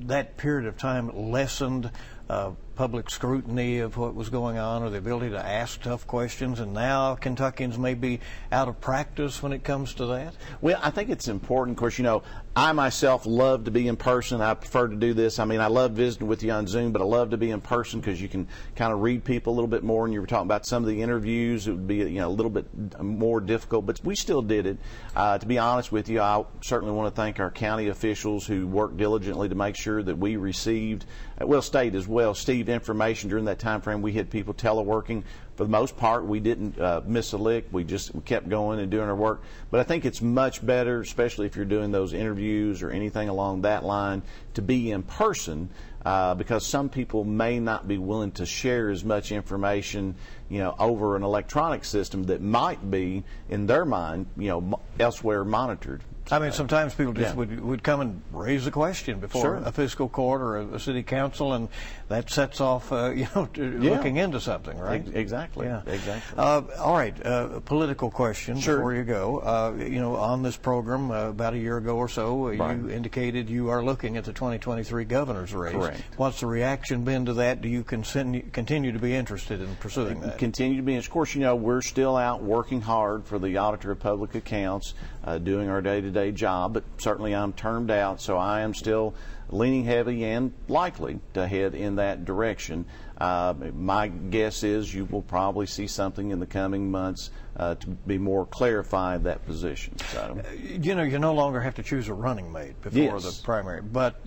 that 0.00 0.36
period 0.36 0.66
of 0.66 0.76
time 0.76 1.30
lessened 1.30 1.90
uh, 2.28 2.50
public 2.78 3.10
scrutiny 3.10 3.80
of 3.80 3.96
what 3.96 4.14
was 4.14 4.28
going 4.28 4.56
on 4.56 4.84
or 4.84 4.88
the 4.88 4.98
ability 4.98 5.30
to 5.30 5.44
ask 5.44 5.82
tough 5.82 6.06
questions, 6.06 6.60
and 6.60 6.72
now 6.72 7.16
Kentuckians 7.16 7.76
may 7.76 7.92
be 7.92 8.20
out 8.52 8.68
of 8.68 8.80
practice 8.80 9.42
when 9.42 9.52
it 9.52 9.64
comes 9.64 9.94
to 9.94 10.06
that? 10.06 10.32
Well, 10.60 10.78
I 10.80 10.90
think 10.90 11.10
it's 11.10 11.26
important. 11.26 11.76
Of 11.76 11.80
course, 11.80 11.98
you 11.98 12.04
know, 12.04 12.22
I 12.54 12.70
myself 12.70 13.26
love 13.26 13.64
to 13.64 13.72
be 13.72 13.88
in 13.88 13.96
person. 13.96 14.40
I 14.40 14.54
prefer 14.54 14.86
to 14.86 14.94
do 14.94 15.12
this. 15.12 15.40
I 15.40 15.44
mean, 15.44 15.60
I 15.60 15.66
love 15.66 15.92
visiting 15.92 16.28
with 16.28 16.44
you 16.44 16.52
on 16.52 16.68
Zoom, 16.68 16.92
but 16.92 17.02
I 17.02 17.04
love 17.04 17.30
to 17.30 17.36
be 17.36 17.50
in 17.50 17.60
person 17.60 18.00
because 18.00 18.22
you 18.22 18.28
can 18.28 18.46
kind 18.76 18.92
of 18.92 19.00
read 19.00 19.24
people 19.24 19.52
a 19.52 19.54
little 19.54 19.68
bit 19.68 19.82
more. 19.82 20.04
And 20.04 20.14
you 20.14 20.20
were 20.20 20.26
talking 20.26 20.46
about 20.46 20.64
some 20.64 20.84
of 20.84 20.88
the 20.88 21.02
interviews; 21.02 21.66
it 21.66 21.72
would 21.72 21.88
be 21.88 21.96
you 21.96 22.20
know 22.20 22.28
a 22.28 22.30
little 22.30 22.50
bit 22.50 22.66
more 23.00 23.40
difficult, 23.40 23.86
but 23.86 24.00
we 24.04 24.14
still 24.14 24.42
did 24.42 24.66
it. 24.66 24.78
Uh, 25.14 25.38
to 25.38 25.46
be 25.46 25.58
honest 25.58 25.90
with 25.90 26.08
you, 26.08 26.20
I 26.20 26.44
certainly 26.60 26.94
want 26.94 27.12
to 27.12 27.20
thank 27.20 27.38
our 27.40 27.50
county 27.50 27.88
officials 27.88 28.46
who 28.46 28.66
worked 28.68 28.96
diligently 28.96 29.48
to 29.48 29.54
make 29.54 29.76
sure 29.76 30.02
that 30.02 30.16
we 30.16 30.36
received, 30.36 31.06
well, 31.40 31.62
state 31.62 31.94
as 31.94 32.06
well, 32.06 32.34
Steve 32.34 32.68
information 32.68 33.30
during 33.30 33.44
that 33.46 33.58
time 33.58 33.80
frame. 33.80 34.02
We 34.02 34.12
had 34.12 34.30
people 34.30 34.54
teleworking. 34.54 35.22
For 35.56 35.64
the 35.64 35.70
most 35.70 35.96
part, 35.96 36.24
we 36.24 36.40
didn't 36.40 36.78
uh, 36.78 37.02
miss 37.04 37.32
a 37.32 37.36
lick. 37.36 37.66
We 37.72 37.84
just 37.84 38.14
we 38.14 38.20
kept 38.22 38.48
going 38.48 38.80
and 38.80 38.90
doing 38.90 39.08
our 39.08 39.14
work. 39.14 39.42
But 39.70 39.80
I 39.80 39.82
think 39.84 40.04
it's 40.04 40.22
much 40.22 40.64
better, 40.64 41.00
especially 41.00 41.46
if 41.46 41.56
you're 41.56 41.64
doing 41.64 41.90
those 41.90 42.12
interviews 42.12 42.82
or 42.82 42.90
anything 42.90 43.28
along 43.28 43.62
that 43.62 43.84
line, 43.84 44.22
to 44.54 44.62
be 44.62 44.90
in 44.90 45.02
person 45.02 45.70
uh, 46.04 46.34
because 46.34 46.64
some 46.64 46.88
people 46.88 47.24
may 47.24 47.58
not 47.58 47.88
be 47.88 47.98
willing 47.98 48.32
to 48.32 48.46
share 48.46 48.90
as 48.90 49.04
much 49.04 49.32
information, 49.32 50.14
you 50.48 50.58
know, 50.58 50.74
over 50.78 51.16
an 51.16 51.22
electronic 51.22 51.84
system 51.84 52.24
that 52.24 52.40
might 52.40 52.90
be 52.90 53.24
in 53.48 53.66
their 53.66 53.84
mind, 53.84 54.26
you 54.36 54.48
know, 54.48 54.80
elsewhere 54.98 55.44
monitored. 55.44 56.02
I 56.30 56.38
mean, 56.38 56.52
sometimes 56.52 56.94
people 56.94 57.12
just 57.14 57.30
yeah. 57.30 57.34
would, 57.34 57.60
would 57.60 57.82
come 57.82 58.00
and 58.00 58.22
raise 58.32 58.66
a 58.66 58.70
question 58.70 59.18
before 59.18 59.42
sure. 59.42 59.54
a 59.56 59.72
fiscal 59.72 60.08
court 60.08 60.42
or 60.42 60.56
a, 60.58 60.66
a, 60.74 60.80
city 60.80 61.02
council, 61.02 61.54
and 61.54 61.68
that 62.08 62.30
sets 62.30 62.60
off, 62.60 62.92
uh, 62.92 63.10
you 63.14 63.26
know, 63.34 63.48
yeah. 63.54 63.90
looking 63.90 64.16
into 64.16 64.40
something, 64.40 64.78
right? 64.78 65.06
Exactly. 65.14 65.66
Yeah. 65.66 65.82
Exactly. 65.86 66.34
Uh, 66.36 66.62
all 66.78 66.94
right. 66.94 67.14
Uh, 67.24 67.60
political 67.60 68.10
question 68.10 68.60
sure. 68.60 68.76
before 68.76 68.94
you 68.94 69.04
go. 69.04 69.38
Uh, 69.38 69.82
you 69.82 70.00
know, 70.00 70.16
on 70.16 70.42
this 70.42 70.56
program 70.56 71.10
uh, 71.10 71.28
about 71.28 71.54
a 71.54 71.58
year 71.58 71.78
ago 71.78 71.96
or 71.96 72.08
so, 72.08 72.48
uh, 72.48 72.52
right. 72.52 72.76
you 72.76 72.90
indicated 72.90 73.48
you 73.48 73.70
are 73.70 73.82
looking 73.82 74.16
at 74.16 74.24
the 74.24 74.32
2023 74.32 75.04
governor's 75.04 75.54
race. 75.54 75.72
Correct. 75.72 75.87
What's 76.16 76.40
the 76.40 76.46
reaction 76.46 77.04
been 77.04 77.26
to 77.26 77.34
that? 77.34 77.60
Do 77.60 77.68
you 77.68 77.82
continue 77.84 78.42
continue 78.52 78.92
to 78.92 78.98
be 78.98 79.14
interested 79.14 79.60
in 79.60 79.74
pursuing 79.76 80.20
that? 80.20 80.38
Continue 80.38 80.76
to 80.76 80.82
be. 80.82 80.96
Of 80.96 81.08
course, 81.10 81.34
you 81.34 81.40
know, 81.40 81.56
we're 81.56 81.82
still 81.82 82.16
out 82.16 82.42
working 82.42 82.80
hard 82.80 83.24
for 83.26 83.38
the 83.38 83.56
Auditor 83.56 83.92
of 83.92 84.00
Public 84.00 84.34
Accounts, 84.34 84.94
uh, 85.24 85.38
doing 85.38 85.68
our 85.68 85.80
day-to-day 85.80 86.32
job, 86.32 86.74
but 86.74 86.84
certainly 86.98 87.34
I'm 87.34 87.52
termed 87.52 87.90
out, 87.90 88.20
so 88.20 88.36
I 88.36 88.60
am 88.60 88.74
still 88.74 89.14
leaning 89.50 89.84
heavy 89.84 90.24
and 90.24 90.52
likely 90.68 91.20
to 91.34 91.46
head 91.46 91.74
in 91.74 91.96
that 91.96 92.24
direction. 92.24 92.84
Uh, 93.18 93.52
my 93.74 94.06
guess 94.06 94.62
is 94.62 94.94
you 94.94 95.04
will 95.04 95.22
probably 95.22 95.66
see 95.66 95.88
something 95.88 96.30
in 96.30 96.38
the 96.38 96.46
coming 96.46 96.90
months 96.90 97.30
uh, 97.56 97.74
to 97.74 97.88
be 97.88 98.16
more 98.16 98.46
clarified 98.46 99.24
that 99.24 99.44
position. 99.44 99.98
So, 99.98 100.40
uh, 100.40 100.52
you 100.52 100.94
know, 100.94 101.02
you 101.02 101.18
no 101.18 101.34
longer 101.34 101.60
have 101.60 101.74
to 101.76 101.82
choose 101.82 102.06
a 102.08 102.14
running 102.14 102.52
mate 102.52 102.80
before 102.80 103.00
yes. 103.00 103.24
the 103.24 103.42
primary, 103.42 103.82
but 103.82 104.20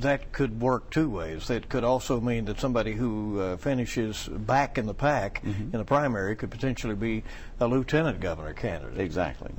that 0.00 0.32
could 0.32 0.62
work 0.62 0.88
two 0.88 1.10
ways. 1.10 1.48
That 1.48 1.68
could 1.68 1.84
also 1.84 2.20
mean 2.20 2.46
that 2.46 2.58
somebody 2.58 2.92
who 2.94 3.38
uh, 3.38 3.56
finishes 3.58 4.28
back 4.28 4.78
in 4.78 4.86
the 4.86 4.94
pack 4.94 5.42
mm-hmm. 5.44 5.64
in 5.64 5.70
the 5.72 5.84
primary 5.84 6.34
could 6.34 6.50
potentially 6.50 6.94
be 6.94 7.24
a 7.60 7.66
lieutenant 7.66 8.20
governor 8.20 8.54
candidate. 8.54 8.98
Exactly. 8.98 9.50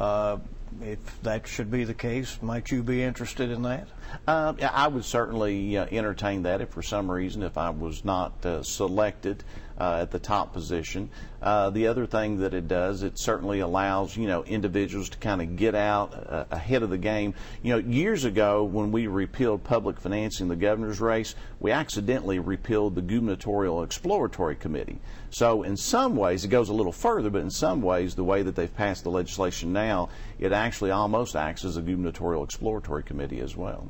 If 0.82 1.22
that 1.24 1.48
should 1.48 1.72
be 1.72 1.84
the 1.84 1.94
case, 1.94 2.40
might 2.42 2.72
you 2.72 2.84
be 2.84 3.04
interested 3.04 3.50
in 3.52 3.64
that? 3.64 3.88
Uh, 4.28 4.54
I 4.62 4.88
would 4.88 5.06
certainly 5.06 5.78
uh, 5.78 5.86
entertain 5.92 6.44
that 6.44 6.62
if 6.62 6.70
for 6.70 6.82
some 6.82 7.10
reason, 7.10 7.44
if 7.44 7.58
I 7.58 7.70
was 7.70 8.06
not 8.06 8.46
uh, 8.46 8.64
selected 8.64 9.44
uh, 9.80 10.00
at 10.02 10.12
the 10.12 10.20
top 10.20 10.54
position. 10.54 11.10
Uh, 11.42 11.70
the 11.70 11.88
other 11.88 12.06
thing 12.06 12.40
that 12.40 12.54
it 12.54 12.68
does, 12.68 13.02
it 13.02 13.18
certainly 13.18 13.60
allows 13.62 14.18
you 14.18 14.28
know 14.28 14.44
individuals 14.44 15.10
to 15.10 15.18
kind 15.18 15.42
of 15.42 15.56
get 15.56 15.76
out 15.76 16.14
uh, 16.14 16.46
ahead 16.52 16.84
of 16.84 16.90
the 16.90 16.98
game. 16.98 17.34
You 17.64 17.74
know, 17.74 17.90
years 17.90 18.26
ago 18.26 18.64
when 18.64 18.92
we 18.92 19.08
repealed 19.08 19.64
public 19.64 20.00
financing 20.00 20.48
the 20.48 20.56
governor's 20.56 21.00
race, 21.00 21.36
we 21.60 21.72
accidentally 21.72 22.40
repealed 22.40 22.96
the 22.96 23.02
gubernatorial 23.02 23.84
exploratory 23.84 24.56
committee. 24.56 25.00
So 25.30 25.64
in 25.64 25.78
some 25.78 26.16
ways, 26.16 26.44
it 26.44 26.50
goes 26.50 26.70
a 26.70 26.74
little 26.74 26.92
further, 26.92 27.30
but 27.30 27.42
in 27.42 27.52
some 27.52 27.82
ways, 27.82 28.16
the 28.16 28.24
way 28.24 28.42
that 28.42 28.56
they've 28.56 28.76
passed 28.76 29.04
the 29.04 29.12
legislation 29.12 29.72
now, 29.72 30.10
it 30.40 30.52
actually 30.52 30.92
almost 30.92 31.36
acts 31.36 31.64
as 31.64 31.78
a 31.78 31.82
gubernatorial 31.82 32.44
exploratory 32.44 33.04
committee 33.04 33.40
as 33.40 33.56
well. 33.56 33.88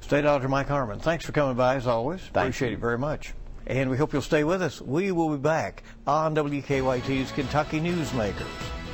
State 0.00 0.24
Auditor 0.24 0.48
Mike 0.48 0.68
Harmon, 0.68 0.98
thanks 0.98 1.24
for 1.24 1.32
coming 1.32 1.56
by 1.56 1.76
as 1.76 1.86
always. 1.86 2.20
Thank 2.20 2.34
Appreciate 2.36 2.70
you. 2.70 2.76
it 2.76 2.80
very 2.80 2.98
much. 2.98 3.32
And 3.66 3.90
we 3.90 3.96
hope 3.96 4.12
you'll 4.12 4.22
stay 4.22 4.44
with 4.44 4.62
us. 4.62 4.80
We 4.80 5.10
will 5.12 5.30
be 5.30 5.38
back 5.38 5.82
on 6.06 6.36
WKYT's 6.36 7.32
Kentucky 7.32 7.80
Newsmakers. 7.80 8.85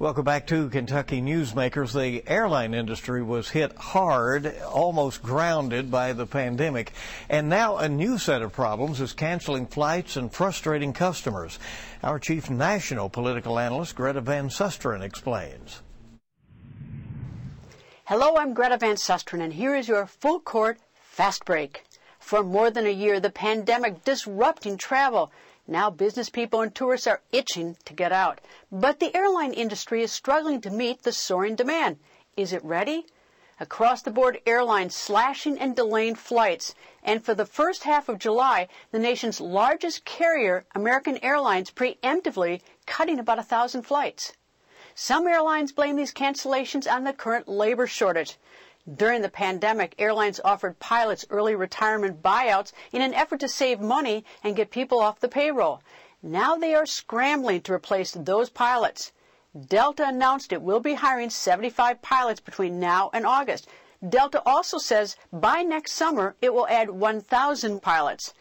Welcome 0.00 0.24
back 0.24 0.46
to 0.46 0.70
Kentucky 0.70 1.20
Newsmakers. 1.20 1.92
The 1.92 2.26
airline 2.26 2.72
industry 2.72 3.22
was 3.22 3.50
hit 3.50 3.76
hard, 3.76 4.58
almost 4.62 5.22
grounded 5.22 5.90
by 5.90 6.14
the 6.14 6.24
pandemic. 6.24 6.92
And 7.28 7.50
now 7.50 7.76
a 7.76 7.86
new 7.86 8.16
set 8.16 8.40
of 8.40 8.50
problems 8.50 9.02
is 9.02 9.12
canceling 9.12 9.66
flights 9.66 10.16
and 10.16 10.32
frustrating 10.32 10.94
customers. 10.94 11.58
Our 12.02 12.18
chief 12.18 12.48
national 12.48 13.10
political 13.10 13.58
analyst, 13.58 13.94
Greta 13.94 14.22
Van 14.22 14.48
Susteren, 14.48 15.02
explains. 15.02 15.82
Hello, 18.06 18.38
I'm 18.38 18.54
Greta 18.54 18.78
Van 18.78 18.96
Susteren, 18.96 19.42
and 19.42 19.52
here 19.52 19.76
is 19.76 19.86
your 19.86 20.06
full 20.06 20.40
court 20.40 20.78
Fast 20.94 21.44
break. 21.44 21.84
For 22.20 22.42
more 22.42 22.70
than 22.70 22.86
a 22.86 22.90
year, 22.90 23.20
the 23.20 23.28
pandemic 23.28 24.02
disrupting 24.04 24.78
travel. 24.78 25.30
Now 25.70 25.88
business 25.88 26.28
people 26.28 26.62
and 26.62 26.74
tourists 26.74 27.06
are 27.06 27.22
itching 27.30 27.76
to 27.84 27.92
get 27.92 28.10
out. 28.10 28.40
But 28.72 28.98
the 28.98 29.14
airline 29.14 29.52
industry 29.52 30.02
is 30.02 30.10
struggling 30.10 30.60
to 30.62 30.70
meet 30.70 31.04
the 31.04 31.12
soaring 31.12 31.54
demand. 31.54 32.00
Is 32.36 32.52
it 32.52 32.64
ready? 32.64 33.06
Across 33.60 34.02
the 34.02 34.10
board, 34.10 34.40
airlines 34.46 34.96
slashing 34.96 35.56
and 35.60 35.76
delaying 35.76 36.16
flights. 36.16 36.74
And 37.04 37.24
for 37.24 37.34
the 37.34 37.46
first 37.46 37.84
half 37.84 38.08
of 38.08 38.18
July, 38.18 38.66
the 38.90 38.98
nation's 38.98 39.40
largest 39.40 40.04
carrier, 40.04 40.64
American 40.74 41.18
Airlines, 41.22 41.70
preemptively 41.70 42.62
cutting 42.86 43.20
about 43.20 43.38
a 43.38 43.44
thousand 43.44 43.82
flights. 43.82 44.32
Some 44.96 45.28
airlines 45.28 45.70
blame 45.70 45.94
these 45.94 46.12
cancellations 46.12 46.90
on 46.90 47.04
the 47.04 47.12
current 47.12 47.46
labor 47.46 47.86
shortage. 47.86 48.38
During 48.96 49.20
the 49.20 49.28
pandemic, 49.28 49.94
airlines 49.98 50.40
offered 50.42 50.78
pilots 50.78 51.26
early 51.28 51.54
retirement 51.54 52.22
buyouts 52.22 52.72
in 52.92 53.02
an 53.02 53.12
effort 53.12 53.40
to 53.40 53.48
save 53.48 53.78
money 53.78 54.24
and 54.42 54.56
get 54.56 54.70
people 54.70 55.00
off 55.00 55.20
the 55.20 55.28
payroll. 55.28 55.82
Now 56.22 56.56
they 56.56 56.74
are 56.74 56.86
scrambling 56.86 57.60
to 57.62 57.74
replace 57.74 58.12
those 58.12 58.48
pilots. 58.48 59.12
Delta 59.68 60.08
announced 60.08 60.50
it 60.50 60.62
will 60.62 60.80
be 60.80 60.94
hiring 60.94 61.28
75 61.28 62.00
pilots 62.00 62.40
between 62.40 62.80
now 62.80 63.10
and 63.12 63.26
August. 63.26 63.68
Delta 64.08 64.42
also 64.46 64.78
says 64.78 65.16
by 65.30 65.60
next 65.60 65.92
summer 65.92 66.34
it 66.40 66.54
will 66.54 66.66
add 66.68 66.88
1,000 66.88 67.82
pilots. 67.82 68.32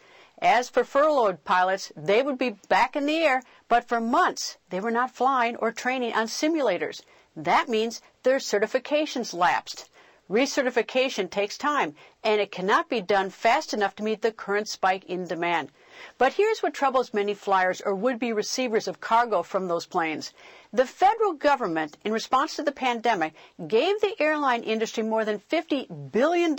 As 0.42 0.70
for 0.70 0.86
furloughed 0.86 1.44
pilots, 1.44 1.92
they 1.98 2.24
would 2.24 2.38
be 2.38 2.52
back 2.70 2.96
in 2.96 3.06
the 3.06 3.18
air, 3.18 3.44
but 3.68 3.90
for 3.90 4.00
months 4.00 4.58
they 4.70 4.80
were 4.80 4.90
not 4.90 5.14
flying 5.14 5.58
or 5.58 5.74
training 5.74 6.14
on 6.14 6.28
simulators. 6.28 7.02
That 7.36 7.68
means 7.68 8.02
their 8.24 8.38
certifications 8.38 9.34
lapsed. 9.34 9.90
Recertification 10.30 11.28
takes 11.28 11.58
time, 11.58 11.96
and 12.24 12.40
it 12.40 12.52
cannot 12.52 12.88
be 12.88 13.02
done 13.02 13.32
fast 13.32 13.74
enough 13.74 13.96
to 13.96 14.04
meet 14.04 14.22
the 14.22 14.32
current 14.32 14.70
spike 14.70 15.04
in 15.06 15.26
demand. 15.26 15.72
But 16.20 16.34
here's 16.34 16.62
what 16.62 16.76
troubles 16.76 17.16
many 17.16 17.34
flyers 17.34 17.82
or 17.82 17.96
would-be 17.96 18.32
receivers 18.32 18.88
of 18.88 19.02
cargo 19.02 19.42
from 19.42 19.68
those 19.68 19.88
planes. 19.88 20.32
The 20.72 20.86
federal 20.86 21.34
government, 21.34 21.98
in 22.06 22.12
response 22.12 22.56
to 22.56 22.62
the 22.62 22.72
pandemic, 22.72 23.34
gave 23.68 24.00
the 24.02 24.16
airline 24.22 24.62
industry 24.62 25.02
more 25.02 25.26
than 25.26 25.40
$50 25.40 26.12
billion 26.12 26.56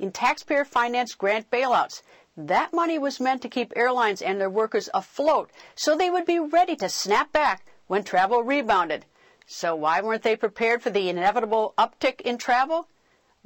in 0.00 0.10
taxpayer 0.10 0.64
financed 0.64 1.16
grant 1.16 1.48
bailouts. 1.48 2.02
That 2.36 2.72
money 2.72 2.98
was 2.98 3.20
meant 3.20 3.40
to 3.42 3.48
keep 3.48 3.72
airlines 3.76 4.20
and 4.20 4.40
their 4.40 4.50
workers 4.50 4.90
afloat 4.92 5.52
so 5.76 5.96
they 5.96 6.10
would 6.10 6.26
be 6.26 6.40
ready 6.40 6.74
to 6.74 6.88
snap 6.88 7.30
back 7.30 7.66
when 7.86 8.02
travel 8.02 8.42
rebounded. 8.42 9.04
So 9.46 9.76
why 9.76 10.00
weren't 10.00 10.24
they 10.24 10.34
prepared 10.34 10.82
for 10.82 10.90
the 10.90 11.08
inevitable 11.08 11.72
uptick 11.78 12.20
in 12.22 12.36
travel? 12.36 12.88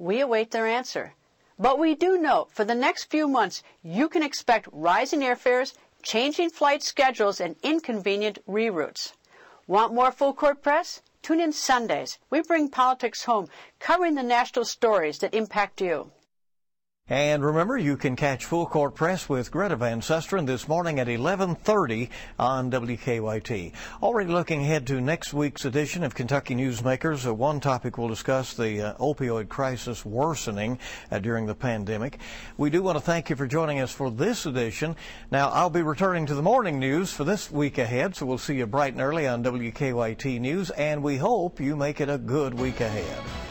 We 0.00 0.22
await 0.22 0.50
their 0.50 0.66
answer. 0.66 1.12
But 1.58 1.78
we 1.78 1.94
do 1.94 2.16
know 2.16 2.48
for 2.50 2.64
the 2.64 2.74
next 2.74 3.10
few 3.10 3.28
months 3.28 3.62
you 3.82 4.08
can 4.08 4.22
expect 4.22 4.66
rising 4.72 5.20
airfares, 5.20 5.74
changing 6.02 6.48
flight 6.48 6.82
schedules, 6.82 7.38
and 7.38 7.54
inconvenient 7.62 8.38
reroutes. 8.48 9.12
Want 9.66 9.92
more 9.92 10.10
full 10.10 10.32
court 10.32 10.62
press? 10.62 11.02
Tune 11.20 11.38
in 11.38 11.52
Sundays. 11.52 12.18
We 12.30 12.40
bring 12.40 12.70
politics 12.70 13.24
home, 13.24 13.48
covering 13.78 14.14
the 14.14 14.22
national 14.22 14.64
stories 14.64 15.18
that 15.18 15.34
impact 15.34 15.82
you. 15.82 16.10
And 17.10 17.44
remember, 17.44 17.76
you 17.76 17.96
can 17.96 18.14
catch 18.14 18.44
Full 18.44 18.66
Court 18.66 18.94
Press 18.94 19.28
with 19.28 19.50
Greta 19.50 19.74
Van 19.74 20.00
Susteren 20.00 20.46
this 20.46 20.68
morning 20.68 21.00
at 21.00 21.08
11:30 21.08 22.08
on 22.38 22.70
WKYT. 22.70 23.72
Already 24.00 24.30
looking 24.30 24.62
ahead 24.62 24.86
to 24.86 25.00
next 25.00 25.34
week's 25.34 25.64
edition 25.64 26.04
of 26.04 26.14
Kentucky 26.14 26.54
Newsmakers. 26.54 27.26
Uh, 27.26 27.34
one 27.34 27.58
topic 27.58 27.98
we'll 27.98 28.06
discuss 28.06 28.54
the 28.54 28.80
uh, 28.80 28.94
opioid 28.98 29.48
crisis 29.48 30.06
worsening 30.06 30.78
uh, 31.10 31.18
during 31.18 31.46
the 31.46 31.54
pandemic. 31.56 32.20
We 32.56 32.70
do 32.70 32.80
want 32.80 32.96
to 32.96 33.02
thank 33.02 33.28
you 33.28 33.34
for 33.34 33.48
joining 33.48 33.80
us 33.80 33.90
for 33.90 34.12
this 34.12 34.46
edition. 34.46 34.94
Now, 35.32 35.48
I'll 35.48 35.68
be 35.68 35.82
returning 35.82 36.26
to 36.26 36.34
the 36.34 36.42
morning 36.42 36.78
news 36.78 37.12
for 37.12 37.24
this 37.24 37.50
week 37.50 37.78
ahead, 37.78 38.14
so 38.14 38.24
we'll 38.24 38.38
see 38.38 38.54
you 38.54 38.66
bright 38.66 38.92
and 38.92 39.02
early 39.02 39.26
on 39.26 39.42
WKYT 39.42 40.38
News, 40.40 40.70
and 40.70 41.02
we 41.02 41.16
hope 41.16 41.58
you 41.58 41.74
make 41.74 42.00
it 42.00 42.08
a 42.08 42.18
good 42.18 42.54
week 42.54 42.80
ahead. 42.80 43.49